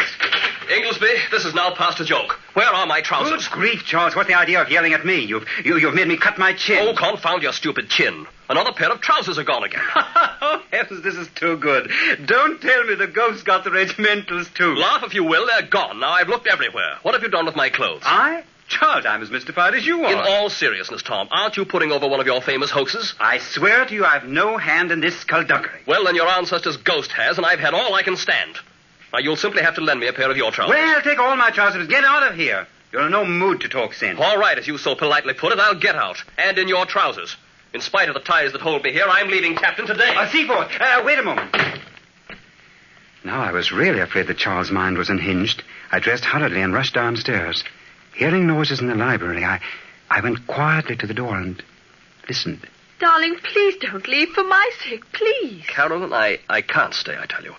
Ingoldsby, 0.70 1.30
this 1.30 1.44
is 1.44 1.54
now 1.54 1.76
past 1.76 2.00
a 2.00 2.06
joke. 2.06 2.40
Where 2.54 2.70
are 2.70 2.86
my 2.86 3.02
trousers? 3.02 3.50
Good 3.50 3.54
grief, 3.54 3.84
Charles, 3.84 4.16
what's 4.16 4.30
the 4.30 4.36
idea 4.36 4.62
of 4.62 4.72
yelling 4.72 4.94
at 4.94 5.06
me? 5.06 5.26
You've, 5.26 5.46
you, 5.66 5.76
you've 5.76 5.94
made 5.94 6.08
me 6.08 6.16
cut 6.16 6.38
my 6.38 6.54
chin. 6.54 6.88
Oh, 6.88 6.96
confound 6.96 7.44
your 7.44 7.52
stupid 7.52 7.90
chin. 7.90 8.26
Another 8.50 8.72
pair 8.72 8.90
of 8.94 9.02
trousers 9.02 9.38
are 9.38 9.44
gone 9.44 9.66
again. 9.66 9.84
oh, 9.96 10.62
heavens, 10.72 11.04
this 11.04 11.16
is 11.16 11.28
too 11.36 11.58
good. 11.58 11.92
Don't 12.24 12.62
tell 12.62 12.86
me 12.86 12.96
the 12.96 13.08
ghost 13.08 13.44
got 13.44 13.66
the 13.66 13.70
regimentals, 13.70 14.48
too. 14.54 14.74
Laugh 14.74 15.04
if 15.04 15.14
you 15.14 15.26
will, 15.26 15.48
they're 15.48 15.68
gone. 15.68 16.00
Now 16.00 16.12
I've 16.12 16.30
looked 16.30 16.48
everywhere. 16.48 16.96
What 17.02 17.14
have 17.14 17.24
you 17.24 17.30
done 17.30 17.46
with 17.46 17.58
my 17.58 17.68
clothes? 17.68 18.04
I? 18.06 18.46
Charles, 18.68 19.06
I'm 19.06 19.22
as 19.22 19.32
mystified 19.32 19.76
as 19.76 19.86
you 19.86 20.04
are. 20.04 20.12
In 20.12 20.18
all 20.20 20.50
seriousness, 20.50 21.02
Tom, 21.02 21.30
aren't 21.32 21.56
you 21.56 21.64
putting 21.66 21.92
over 21.92 22.08
one 22.08 22.20
of 22.20 22.26
your 22.26 22.42
famous 22.42 22.70
hoaxes? 22.70 23.14
I 23.20 23.38
swear 23.38 23.86
to 23.86 23.94
you 23.94 24.04
I've 24.04 24.26
no 24.26 24.58
hand 24.58 24.92
in 24.92 25.00
this 25.00 25.18
skullduggery. 25.20 25.82
Well, 25.86 26.04
then 26.04 26.16
your 26.16 26.28
ancestor's 26.28 26.78
ghost 26.78 27.12
has, 27.14 27.38
and 27.38 27.46
I've 27.46 27.60
had 27.60 27.74
all 27.74 27.96
I 27.96 28.04
can 28.04 28.18
stand. 28.18 28.58
Now 29.14 29.20
you'll 29.20 29.38
simply 29.38 29.64
have 29.64 29.76
to 29.76 29.82
lend 29.82 30.02
me 30.02 30.08
a 30.08 30.14
pair 30.14 30.30
of 30.30 30.36
your 30.36 30.52
trousers. 30.52 30.76
Well, 30.76 31.02
take 31.02 31.18
all 31.18 31.36
my 31.38 31.52
trousers. 31.52 31.88
Get 31.88 32.04
out 32.04 32.30
of 32.30 32.36
here. 32.36 32.68
You're 32.92 33.04
in 33.04 33.12
no 33.12 33.26
mood 33.26 33.62
to 33.62 33.70
talk 33.70 33.94
sense. 33.94 34.20
All 34.20 34.38
right, 34.38 34.58
as 34.58 34.68
you 34.68 34.78
so 34.78 34.96
politely 34.96 35.34
put 35.34 35.54
it, 35.54 35.60
I'll 35.60 35.80
get 35.80 35.96
out. 35.96 36.18
And 36.38 36.58
in 36.58 36.68
your 36.68 36.86
trousers. 36.86 37.36
In 37.74 37.82
spite 37.82 38.10
of 38.10 38.16
the 38.16 38.22
ties 38.22 38.52
that 38.54 38.62
hold 38.62 38.84
me 38.84 38.92
here, 38.92 39.06
I'm 39.08 39.30
leaving 39.30 39.56
Tapton 39.56 39.88
today. 39.88 40.14
Uh, 40.16 40.28
Seaforth, 40.30 40.72
uh, 40.80 41.04
wait 41.06 41.20
a 41.20 41.24
moment. 41.24 41.56
Now 43.24 43.42
I 43.42 43.52
was 43.52 43.72
really 43.72 44.00
afraid 44.00 44.28
that 44.28 44.38
Charles' 44.38 44.72
mind 44.72 44.98
was 44.98 45.10
unhinged. 45.10 45.64
I 45.92 46.00
dressed 46.00 46.24
hurriedly 46.26 46.62
and 46.62 46.74
rushed 46.74 46.94
downstairs. 46.94 47.64
Hearing 48.18 48.48
noises 48.48 48.80
in 48.80 48.88
the 48.88 48.96
library, 48.96 49.44
I, 49.46 49.60
I 50.10 50.22
went 50.22 50.48
quietly 50.48 50.96
to 50.98 51.06
the 51.08 51.14
door 51.14 51.38
and 51.38 51.62
listened. 52.28 52.66
Darling, 53.00 53.36
please 53.44 53.76
don't 53.80 54.08
leave 54.08 54.30
for 54.30 54.44
my 54.44 54.70
sake, 54.84 55.04
please. 55.14 55.64
Carolyn, 55.68 56.12
I, 56.12 56.40
I 56.50 56.62
can't 56.62 56.96
stay, 56.96 57.16
I 57.16 57.28
tell 57.28 57.44
you. 57.44 57.54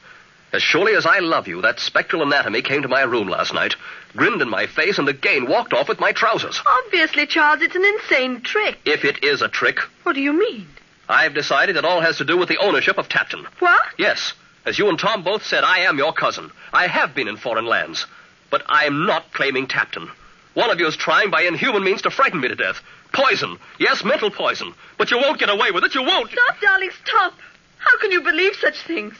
As 0.52 0.60
surely 0.62 0.94
as 0.96 1.06
I 1.06 1.20
love 1.20 1.46
you, 1.46 1.62
that 1.62 1.78
spectral 1.78 2.22
anatomy 2.22 2.62
came 2.62 2.82
to 2.82 2.88
my 2.88 3.02
room 3.02 3.28
last 3.28 3.54
night, 3.54 3.76
grinned 4.16 4.42
in 4.42 4.48
my 4.48 4.66
face, 4.66 4.98
and 4.98 5.08
again 5.08 5.46
walked 5.48 5.72
off 5.74 5.88
with 5.88 6.00
my 6.00 6.10
trousers. 6.10 6.60
Obviously, 6.84 7.26
Charles, 7.26 7.60
it's 7.62 7.76
an 7.76 7.84
insane 7.84 8.40
trick. 8.40 8.78
If 8.84 9.04
it 9.04 9.22
is 9.22 9.42
a 9.42 9.48
trick, 9.48 9.78
What 10.02 10.14
do 10.14 10.20
you 10.20 10.32
mean? 10.32 10.66
I've 11.08 11.34
decided 11.34 11.76
it 11.76 11.84
all 11.84 12.00
has 12.00 12.18
to 12.18 12.24
do 12.24 12.36
with 12.36 12.48
the 12.48 12.58
ownership 12.58 12.98
of 12.98 13.08
Tapton. 13.08 13.46
What? 13.60 13.80
Yes, 13.96 14.32
as 14.66 14.76
you 14.76 14.88
and 14.88 14.98
Tom 14.98 15.22
both 15.22 15.44
said, 15.46 15.62
I 15.62 15.80
am 15.80 15.98
your 15.98 16.12
cousin. 16.12 16.50
I 16.72 16.88
have 16.88 17.14
been 17.14 17.28
in 17.28 17.36
foreign 17.36 17.66
lands. 17.66 18.06
But 18.50 18.62
I'm 18.66 19.06
not 19.06 19.32
claiming 19.32 19.68
Tapton. 19.68 20.10
One 20.54 20.70
of 20.70 20.80
you 20.80 20.86
is 20.86 20.96
trying 20.96 21.30
by 21.30 21.42
inhuman 21.42 21.84
means 21.84 22.02
to 22.02 22.10
frighten 22.10 22.40
me 22.40 22.48
to 22.48 22.54
death. 22.54 22.80
Poison. 23.12 23.58
Yes, 23.78 24.04
mental 24.04 24.30
poison. 24.30 24.74
But 24.96 25.10
you 25.10 25.18
won't 25.18 25.38
get 25.38 25.50
away 25.50 25.70
with 25.70 25.84
it. 25.84 25.94
You 25.94 26.02
won't. 26.02 26.30
Stop, 26.30 26.60
darling, 26.60 26.90
stop. 27.04 27.34
How 27.78 27.98
can 27.98 28.10
you 28.10 28.22
believe 28.22 28.54
such 28.56 28.80
things? 28.82 29.14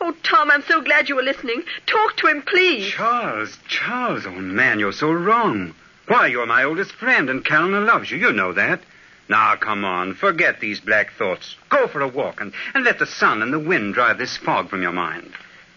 Oh, 0.00 0.14
Tom, 0.22 0.50
I'm 0.50 0.62
so 0.62 0.82
glad 0.82 1.08
you 1.08 1.16
were 1.16 1.22
listening. 1.22 1.62
Talk 1.86 2.16
to 2.16 2.26
him, 2.26 2.42
please. 2.42 2.88
Charles, 2.88 3.56
Charles, 3.68 4.26
oh 4.26 4.32
man, 4.32 4.80
you're 4.80 4.92
so 4.92 5.12
wrong. 5.12 5.74
Why, 6.08 6.26
you're 6.26 6.46
my 6.46 6.64
oldest 6.64 6.92
friend, 6.92 7.30
and 7.30 7.44
Carolyn 7.44 7.86
loves 7.86 8.10
you. 8.10 8.18
You 8.18 8.32
know 8.32 8.52
that. 8.52 8.80
Now, 9.28 9.56
come 9.56 9.84
on. 9.84 10.14
Forget 10.14 10.60
these 10.60 10.80
black 10.80 11.12
thoughts. 11.12 11.56
Go 11.70 11.86
for 11.86 12.00
a 12.00 12.08
walk 12.08 12.40
and, 12.40 12.52
and 12.74 12.84
let 12.84 12.98
the 12.98 13.06
sun 13.06 13.40
and 13.40 13.52
the 13.52 13.58
wind 13.58 13.94
drive 13.94 14.18
this 14.18 14.36
fog 14.36 14.68
from 14.68 14.82
your 14.82 14.92
mind. 14.92 15.32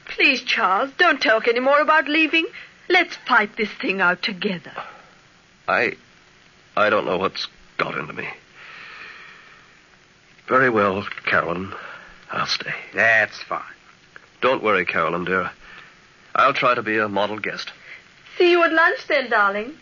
Please, 0.05 0.41
Charles, 0.41 0.91
don't 0.97 1.21
talk 1.21 1.47
any 1.47 1.59
more 1.59 1.79
about 1.79 2.07
leaving. 2.09 2.45
Let's 2.89 3.15
fight 3.27 3.57
this 3.57 3.71
thing 3.81 4.01
out 4.01 4.21
together. 4.21 4.71
I. 5.67 5.93
I 6.75 6.89
don't 6.89 7.05
know 7.05 7.17
what's 7.17 7.47
got 7.77 7.97
into 7.97 8.13
me. 8.13 8.27
Very 10.47 10.69
well, 10.69 11.05
Carolyn. 11.25 11.73
I'll 12.31 12.45
stay. 12.45 12.73
That's 12.93 13.41
fine. 13.43 13.61
Don't 14.41 14.63
worry, 14.63 14.85
Carolyn, 14.85 15.25
dear. 15.25 15.51
I'll 16.35 16.53
try 16.53 16.75
to 16.75 16.83
be 16.83 16.97
a 16.97 17.09
model 17.09 17.39
guest. 17.39 17.71
See 18.37 18.51
you 18.51 18.63
at 18.63 18.71
lunch 18.71 19.07
then, 19.07 19.29
darling. 19.29 19.73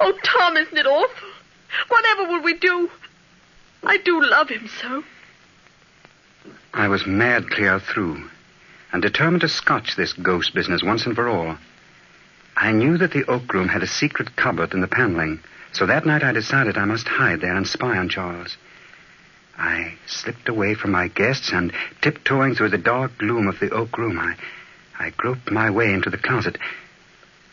Oh, 0.00 0.12
Tom, 0.22 0.56
isn't 0.56 0.76
it 0.76 0.86
awful? 0.86 1.28
Whatever 1.88 2.24
will 2.24 2.42
we 2.42 2.54
do? 2.58 2.90
I 3.82 3.96
do 3.98 4.22
love 4.22 4.48
him 4.48 4.68
so. 4.80 5.02
I 6.72 6.88
was 6.88 7.06
mad 7.06 7.50
clear 7.50 7.80
through, 7.80 8.28
and 8.94 9.02
determined 9.02 9.40
to 9.40 9.48
scotch 9.48 9.96
this 9.96 10.12
ghost 10.12 10.54
business 10.54 10.80
once 10.80 11.04
and 11.04 11.16
for 11.16 11.28
all. 11.28 11.58
I 12.56 12.70
knew 12.70 12.96
that 12.98 13.10
the 13.10 13.28
oak 13.28 13.52
room 13.52 13.66
had 13.66 13.82
a 13.82 13.88
secret 13.88 14.36
cupboard 14.36 14.72
in 14.72 14.82
the 14.82 14.86
paneling, 14.86 15.40
so 15.72 15.84
that 15.86 16.06
night 16.06 16.22
I 16.22 16.30
decided 16.30 16.78
I 16.78 16.84
must 16.84 17.08
hide 17.08 17.40
there 17.40 17.56
and 17.56 17.66
spy 17.66 17.98
on 17.98 18.08
Charles. 18.08 18.56
I 19.58 19.94
slipped 20.06 20.48
away 20.48 20.74
from 20.74 20.92
my 20.92 21.08
guests 21.08 21.50
and, 21.52 21.72
tiptoeing 22.02 22.54
through 22.54 22.68
the 22.68 22.78
dark 22.78 23.18
gloom 23.18 23.48
of 23.48 23.58
the 23.58 23.70
oak 23.70 23.98
room, 23.98 24.16
I, 24.16 24.36
I 24.96 25.10
groped 25.10 25.50
my 25.50 25.70
way 25.70 25.92
into 25.92 26.08
the 26.08 26.16
closet. 26.16 26.56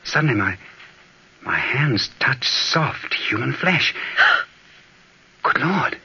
Suddenly, 0.04 0.36
my, 0.36 0.60
my 1.42 1.58
hands 1.58 2.12
touched 2.20 2.46
soft 2.46 3.16
human 3.16 3.54
flesh. 3.54 3.96
Good 5.44 5.60
Lord. 5.60 5.98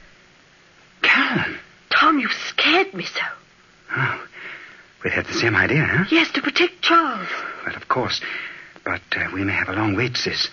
Carolyn. 1.03 1.59
Tom, 1.91 2.17
you 2.17 2.29
scared 2.29 2.91
me 2.95 3.05
so. 3.05 3.21
Oh, 3.95 4.27
we 5.03 5.11
had 5.11 5.25
the 5.25 5.33
same 5.33 5.55
idea, 5.55 5.83
huh? 5.83 6.05
Yes, 6.09 6.31
to 6.31 6.41
protect 6.41 6.81
Charles. 6.81 7.27
Well, 7.65 7.75
of 7.75 7.87
course. 7.87 8.21
But 8.83 9.01
uh, 9.15 9.27
we 9.33 9.43
may 9.43 9.53
have 9.53 9.69
a 9.69 9.73
long 9.73 9.95
wait, 9.95 10.17
sis. 10.17 10.49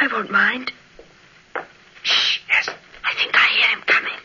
I 0.00 0.06
won't 0.06 0.30
mind. 0.30 0.72
Shh, 2.02 2.38
yes. 2.48 2.68
I 3.04 3.14
think 3.14 3.34
I 3.34 3.48
hear 3.48 3.68
him 3.68 3.82
coming. 3.86 4.18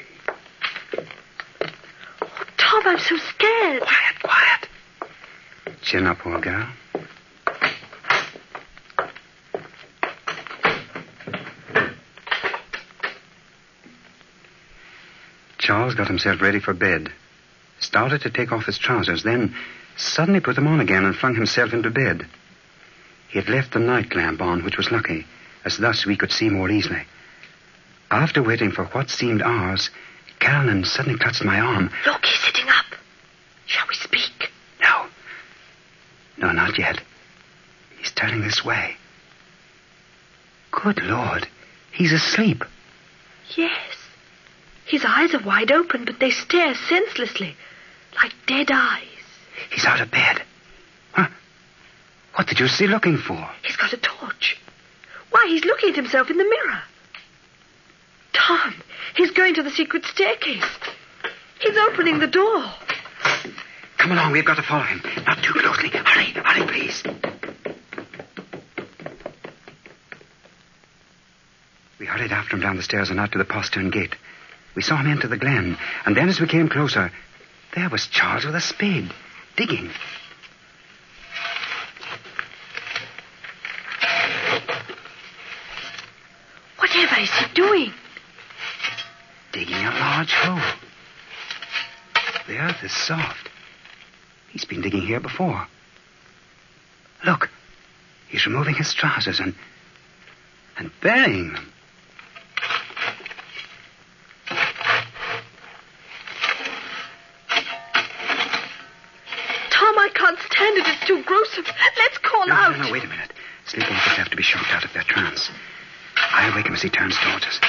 Oh, 2.21 2.43
Tom, 2.58 2.84
I'm 2.86 2.99
so 2.99 3.17
scared. 3.17 3.82
Quiet, 3.82 4.15
quiet. 4.23 4.67
Chin 5.84 6.06
up, 6.06 6.25
old 6.25 6.43
girl. 6.43 6.69
Charles 15.58 15.95
got 15.95 16.08
himself 16.08 16.41
ready 16.41 16.60
for 16.60 16.73
bed, 16.73 17.12
started 17.79 18.21
to 18.21 18.29
take 18.29 18.51
off 18.51 18.65
his 18.65 18.77
trousers, 18.77 19.23
then 19.23 19.55
suddenly 19.95 20.39
put 20.39 20.55
them 20.55 20.67
on 20.67 20.79
again 20.79 21.05
and 21.05 21.15
flung 21.15 21.35
himself 21.35 21.73
into 21.73 21.89
bed. 21.89 22.25
He 23.29 23.39
had 23.39 23.49
left 23.49 23.73
the 23.73 23.79
night 23.79 24.15
lamp 24.15 24.41
on, 24.41 24.63
which 24.63 24.77
was 24.77 24.91
lucky, 24.91 25.25
as 25.65 25.77
thus 25.77 26.05
we 26.05 26.15
could 26.15 26.31
see 26.31 26.49
more 26.49 26.69
easily. 26.69 27.03
After 28.09 28.41
waiting 28.41 28.71
for 28.71 28.85
what 28.85 29.09
seemed 29.09 29.41
hours, 29.41 29.89
Carolyn 30.39 30.85
suddenly 30.85 31.19
clutched 31.19 31.43
my 31.43 31.59
arm. 31.59 31.89
Look, 32.05 32.23
he's 32.25 32.39
sitting 32.39 32.69
up. 32.69 32.85
Shall 33.65 33.85
we 33.87 33.95
speak? 33.95 34.51
No. 34.81 35.07
No, 36.37 36.51
not 36.51 36.77
yet. 36.79 37.01
He's 37.99 38.11
turning 38.11 38.41
this 38.41 38.63
way. 38.63 38.95
Good 40.71 41.01
Lord. 41.03 41.47
He's 41.91 42.13
asleep. 42.13 42.63
Yes. 43.55 43.97
His 44.85 45.03
eyes 45.05 45.33
are 45.33 45.43
wide 45.43 45.71
open, 45.71 46.05
but 46.05 46.19
they 46.19 46.29
stare 46.29 46.75
senselessly, 46.75 47.55
like 48.21 48.34
dead 48.45 48.69
eyes. 48.71 49.03
He's 49.71 49.86
out 49.86 50.01
of 50.01 50.12
bed. 50.12 50.41
Huh? 51.13 51.27
What 52.36 52.47
did 52.47 52.60
you 52.60 52.67
see 52.67 52.88
looking 52.88 53.17
for? 53.17 53.49
He's 53.63 53.75
got 53.75 53.93
a 53.93 53.97
torch. 53.97 54.58
Why, 55.32 55.45
he's 55.49 55.65
looking 55.65 55.89
at 55.89 55.95
himself 55.95 56.30
in 56.30 56.38
the 56.38 56.43
mirror. 56.43 56.82
Tom, 58.34 58.73
he's 59.15 59.32
going 59.32 59.56
to 59.56 59.63
the 59.63 59.71
secret 59.71 60.06
staircase. 60.06 60.63
He's 61.60 61.77
opening 61.89 62.19
the 62.19 62.27
door. 62.27 62.63
Come 63.97 64.12
along, 64.12 64.32
we've 64.32 64.45
got 64.45 64.56
to 64.56 64.63
follow 64.63 64.84
him. 64.84 65.01
Not 65.25 65.43
too 65.43 65.53
closely. 65.53 65.89
Hurry, 65.89 66.32
hurry, 66.32 66.67
please. 66.67 67.03
We 71.99 72.06
hurried 72.06 72.32
after 72.32 72.56
him 72.56 72.62
down 72.62 72.77
the 72.77 72.84
stairs 72.84 73.10
and 73.10 73.19
out 73.19 73.32
to 73.32 73.38
the 73.38 73.45
postern 73.45 73.89
gate. 73.89 74.15
We 74.75 74.84
saw 74.84 74.97
him 74.97 75.08
enter 75.08 75.27
the 75.27 75.38
glen, 75.38 75.77
and 76.06 76.15
then 76.15 76.30
as 76.30 76.39
we 76.39 76.47
came 76.47 76.69
closer, 76.69 77.12
there 77.77 77.89
was 77.89 78.07
Charles 78.07 78.43
with 78.43 78.55
a 78.55 78.59
spade, 78.59 79.13
digging. 79.55 79.91
Whatever 86.79 87.19
is 87.21 87.29
he 87.31 87.45
doing? 87.53 87.93
Digging 89.51 89.75
a 89.75 89.91
large 89.91 90.33
hole. 90.33 90.73
The 92.47 92.57
earth 92.59 92.83
is 92.83 92.91
soft. 92.91 93.49
He's 94.51 94.65
been 94.65 94.81
digging 94.81 95.01
here 95.01 95.19
before. 95.19 95.67
Look, 97.25 97.49
he's 98.29 98.45
removing 98.45 98.75
his 98.75 98.93
trousers 98.93 99.39
and 99.39 99.55
and 100.77 100.91
burying 101.01 101.53
them. 101.53 101.73
Tom, 109.69 109.99
I 109.99 110.09
can't 110.13 110.39
stand 110.39 110.77
it. 110.77 110.87
It's 110.87 111.05
too 111.07 111.23
gruesome. 111.23 111.65
Let's 111.97 112.17
call 112.19 112.47
No, 112.47 112.53
out. 112.55 112.77
no, 112.77 112.83
no, 112.83 112.87
wait 112.97 113.05
a 113.05 113.10
minute. 113.10 113.31
Sleepwalkers 113.67 114.15
have 114.15 114.29
to 114.29 114.36
be 114.36 114.41
shocked 114.41 114.71
out 114.71 114.83
of 114.83 114.91
their 114.93 115.03
trance. 115.03 115.51
I'll 116.15 116.55
wake 116.55 116.65
him 116.65 116.73
as 116.73 116.81
he 116.81 116.89
turns 116.89 117.15
towards 117.19 117.45
us. 117.45 117.60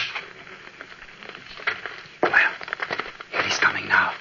Well, 2.23 2.53
here 3.31 3.43
he's 3.43 3.59
coming 3.59 3.87
now. 3.89 4.13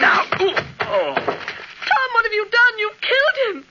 Now! 0.00 0.24
Ooh. 0.40 0.54
Oh. 0.80 1.14
Tom, 1.14 2.08
what 2.14 2.24
have 2.24 2.32
you 2.32 2.48
done? 2.50 2.78
You've 2.78 3.00
killed 3.00 3.56
him. 3.56 3.64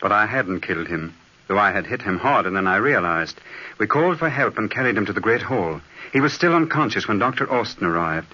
But 0.00 0.12
I 0.12 0.24
hadn't 0.24 0.60
killed 0.60 0.88
him, 0.88 1.14
though 1.48 1.58
I 1.58 1.72
had 1.72 1.86
hit 1.86 2.00
him 2.00 2.16
hard, 2.16 2.46
and 2.46 2.56
then 2.56 2.66
I 2.66 2.76
realized. 2.76 3.38
We 3.78 3.86
called 3.86 4.18
for 4.18 4.30
help 4.30 4.56
and 4.56 4.70
carried 4.70 4.96
him 4.96 5.04
to 5.06 5.12
the 5.12 5.20
Great 5.20 5.42
Hall. 5.42 5.82
He 6.14 6.22
was 6.22 6.32
still 6.32 6.54
unconscious 6.54 7.06
when 7.06 7.18
Dr. 7.18 7.52
Austin 7.52 7.86
arrived. 7.86 8.32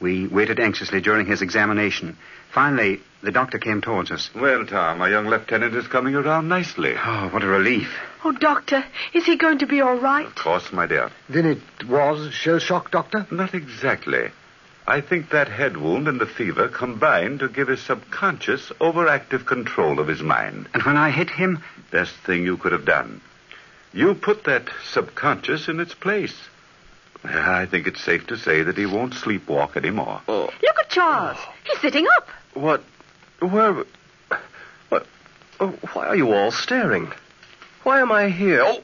We 0.00 0.26
waited 0.26 0.58
anxiously 0.58 1.02
during 1.02 1.26
his 1.26 1.42
examination. 1.42 2.16
Finally, 2.50 3.02
the 3.22 3.32
doctor 3.32 3.58
came 3.58 3.80
towards 3.80 4.10
us. 4.10 4.30
Well, 4.34 4.66
Tom, 4.66 5.00
our 5.00 5.08
young 5.10 5.28
lieutenant 5.28 5.74
is 5.74 5.86
coming 5.86 6.14
around 6.14 6.48
nicely. 6.48 6.94
Oh, 6.96 7.28
what 7.30 7.42
a 7.42 7.46
relief. 7.46 7.94
Oh, 8.24 8.32
Doctor, 8.32 8.84
is 9.14 9.24
he 9.26 9.36
going 9.36 9.58
to 9.58 9.66
be 9.66 9.80
all 9.80 9.96
right? 9.96 10.26
Of 10.26 10.34
course, 10.34 10.72
my 10.72 10.86
dear. 10.86 11.10
Then 11.28 11.46
it 11.46 11.88
was 11.88 12.32
shell 12.32 12.58
shock, 12.58 12.90
Doctor? 12.90 13.26
Not 13.30 13.54
exactly. 13.54 14.30
I 14.86 15.00
think 15.00 15.30
that 15.30 15.48
head 15.48 15.76
wound 15.76 16.08
and 16.08 16.20
the 16.20 16.26
fever 16.26 16.68
combined 16.68 17.40
to 17.40 17.48
give 17.48 17.68
his 17.68 17.80
subconscious 17.80 18.70
overactive 18.80 19.44
control 19.46 20.00
of 20.00 20.08
his 20.08 20.22
mind. 20.22 20.68
And 20.74 20.82
when 20.82 20.96
I 20.96 21.10
hit 21.10 21.30
him, 21.30 21.62
Best 21.92 22.14
thing 22.24 22.42
you 22.42 22.56
could 22.56 22.72
have 22.72 22.86
done. 22.86 23.20
You 23.92 24.14
put 24.14 24.44
that 24.44 24.68
subconscious 24.90 25.68
in 25.68 25.78
its 25.78 25.92
place. 25.92 26.34
I 27.22 27.66
think 27.66 27.86
it's 27.86 28.02
safe 28.02 28.26
to 28.28 28.36
say 28.38 28.62
that 28.62 28.78
he 28.78 28.86
won't 28.86 29.12
sleepwalk 29.14 29.76
anymore. 29.76 30.22
Oh, 30.26 30.48
Look 30.62 30.76
at 30.80 30.88
Charles. 30.88 31.36
Oh. 31.38 31.52
He's 31.64 31.80
sitting 31.80 32.06
up. 32.16 32.28
what? 32.54 32.82
Where? 33.42 33.84
What? 34.88 35.06
Oh, 35.58 35.70
why 35.92 36.06
are 36.06 36.16
you 36.16 36.32
all 36.32 36.52
staring? 36.52 37.12
Why 37.82 38.00
am 38.00 38.12
I 38.12 38.28
here? 38.28 38.62
Oh, 38.62 38.82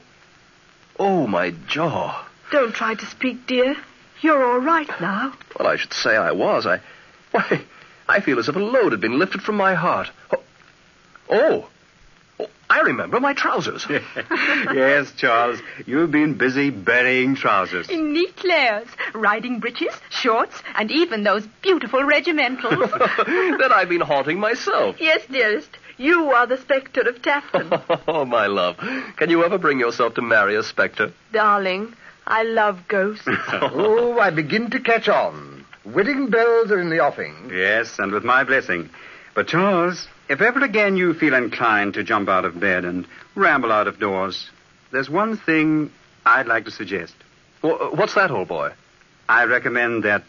oh, 0.99 1.27
my 1.27 1.51
jaw. 1.67 2.25
Don't 2.51 2.73
try 2.73 2.95
to 2.95 3.05
speak, 3.05 3.47
dear. 3.47 3.75
You're 4.21 4.43
all 4.43 4.59
right 4.59 4.89
now. 4.99 5.33
Well, 5.57 5.67
I 5.67 5.77
should 5.77 5.93
say 5.93 6.15
I 6.17 6.31
was. 6.31 6.65
I, 6.65 6.81
why, 7.31 7.61
I 8.07 8.19
feel 8.19 8.39
as 8.39 8.49
if 8.49 8.55
a 8.55 8.59
load 8.59 8.91
had 8.91 8.99
been 8.99 9.17
lifted 9.17 9.41
from 9.41 9.55
my 9.55 9.75
heart. 9.75 10.09
Oh, 10.31 10.43
oh 11.29 11.69
oh, 12.39 12.47
I 12.69 12.79
remember 12.81 13.19
my 13.19 13.33
trousers. 13.33 13.85
yes, 13.89 15.11
Charles, 15.17 15.59
you've 15.85 16.11
been 16.11 16.35
busy 16.35 16.69
burying 16.69 17.35
trousers. 17.35 17.89
In 17.89 18.13
neat 18.13 18.43
layers. 18.43 18.87
Riding 19.13 19.59
breeches, 19.59 19.93
shorts, 20.09 20.61
and 20.75 20.91
even 20.91 21.23
those 21.23 21.47
beautiful 21.61 22.01
regimentals. 22.03 22.91
that 22.91 23.71
I've 23.73 23.89
been 23.89 24.01
haunting 24.01 24.39
myself. 24.39 24.97
Yes, 24.99 25.21
dearest. 25.29 25.69
You 25.97 26.31
are 26.31 26.47
the 26.47 26.57
spectre 26.57 27.01
of 27.01 27.21
Tapton. 27.21 27.69
Oh, 28.07 28.23
my 28.25 28.47
love. 28.47 28.77
Can 29.17 29.29
you 29.29 29.43
ever 29.43 29.57
bring 29.57 29.79
yourself 29.79 30.13
to 30.15 30.21
marry 30.21 30.55
a 30.55 30.63
spectre? 30.63 31.11
Darling, 31.33 31.93
I 32.25 32.43
love 32.43 32.87
ghosts. 32.87 33.27
oh, 33.27 34.17
I 34.19 34.29
begin 34.29 34.69
to 34.71 34.79
catch 34.79 35.09
on. 35.09 35.65
Wedding 35.85 36.29
bells 36.29 36.71
are 36.71 36.79
in 36.79 36.89
the 36.89 36.99
offing. 36.99 37.51
Yes, 37.53 37.99
and 37.99 38.11
with 38.11 38.23
my 38.23 38.43
blessing. 38.43 38.89
But, 39.35 39.47
Charles, 39.47 40.07
if 40.27 40.41
ever 40.41 40.63
again 40.63 40.97
you 40.97 41.13
feel 41.13 41.33
inclined 41.33 41.93
to 41.95 42.03
jump 42.03 42.29
out 42.29 42.45
of 42.45 42.59
bed 42.59 42.83
and 42.85 43.07
ramble 43.35 43.71
out 43.71 43.87
of 43.87 43.99
doors, 43.99 44.49
there's 44.91 45.09
one 45.09 45.37
thing 45.37 45.91
I'd 46.25 46.47
like 46.47 46.65
to 46.65 46.71
suggest. 46.71 47.13
Wh- 47.61 47.67
uh, 47.79 47.89
What's 47.91 48.15
that, 48.15 48.31
old 48.31 48.47
boy? 48.47 48.71
I 49.27 49.45
recommend 49.45 50.03
that 50.03 50.23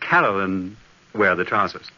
Carolyn 0.00 0.76
wear 1.14 1.34
the 1.36 1.44
trousers. 1.44 1.90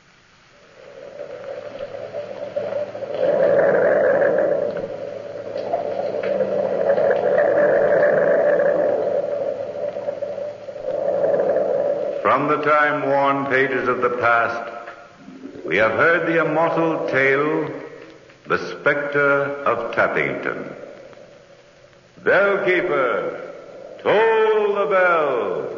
From 12.22 12.48
the 12.48 12.60
time 12.62 13.08
worn 13.08 13.46
pages 13.46 13.88
of 13.88 14.02
the 14.02 14.10
past, 14.20 14.77
we 15.68 15.76
have 15.76 15.92
heard 15.92 16.26
the 16.26 16.42
immortal 16.42 17.06
tale, 17.10 17.70
The 18.46 18.56
Spectre 18.70 19.42
of 19.66 19.94
Tappington. 19.94 20.74
Bellkeeper, 22.22 24.02
toll 24.02 24.74
the 24.74 24.86
bell. 24.86 25.74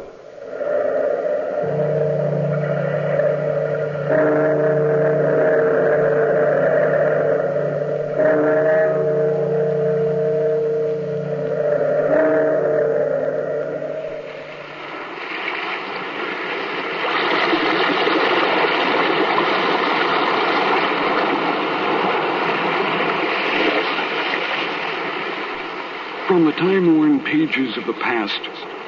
From 26.27 26.45
the 26.45 26.53
time-worn 26.53 27.20
pages 27.31 27.77
of 27.77 27.85
the 27.85 27.93
past, 27.93 28.41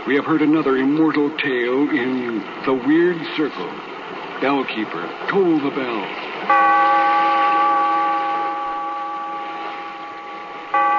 we 0.06 0.16
have 0.16 0.26
heard 0.26 0.42
another 0.42 0.76
immortal 0.76 1.30
tale 1.38 1.90
in 1.90 2.44
The 2.66 2.74
Weird 2.74 3.16
Circle. 3.38 3.72
Bellkeeper, 4.44 5.30
toll 5.30 5.60
the 5.64 5.72
bell. 5.72 6.04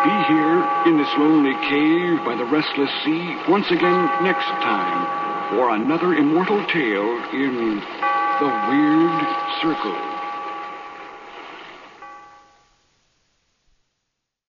Be 0.04 0.16
here 0.24 0.58
in 0.86 0.96
this 0.96 1.12
lonely 1.18 1.52
cave 1.68 2.24
by 2.24 2.34
the 2.34 2.46
restless 2.46 2.90
sea 3.04 3.36
once 3.46 3.70
again 3.70 4.24
next 4.24 4.48
time 4.64 5.50
for 5.50 5.74
another 5.74 6.14
immortal 6.14 6.64
tale 6.68 7.12
in 7.34 7.76
The 8.40 8.48
Weird 8.70 9.20
Circle. 9.60 10.13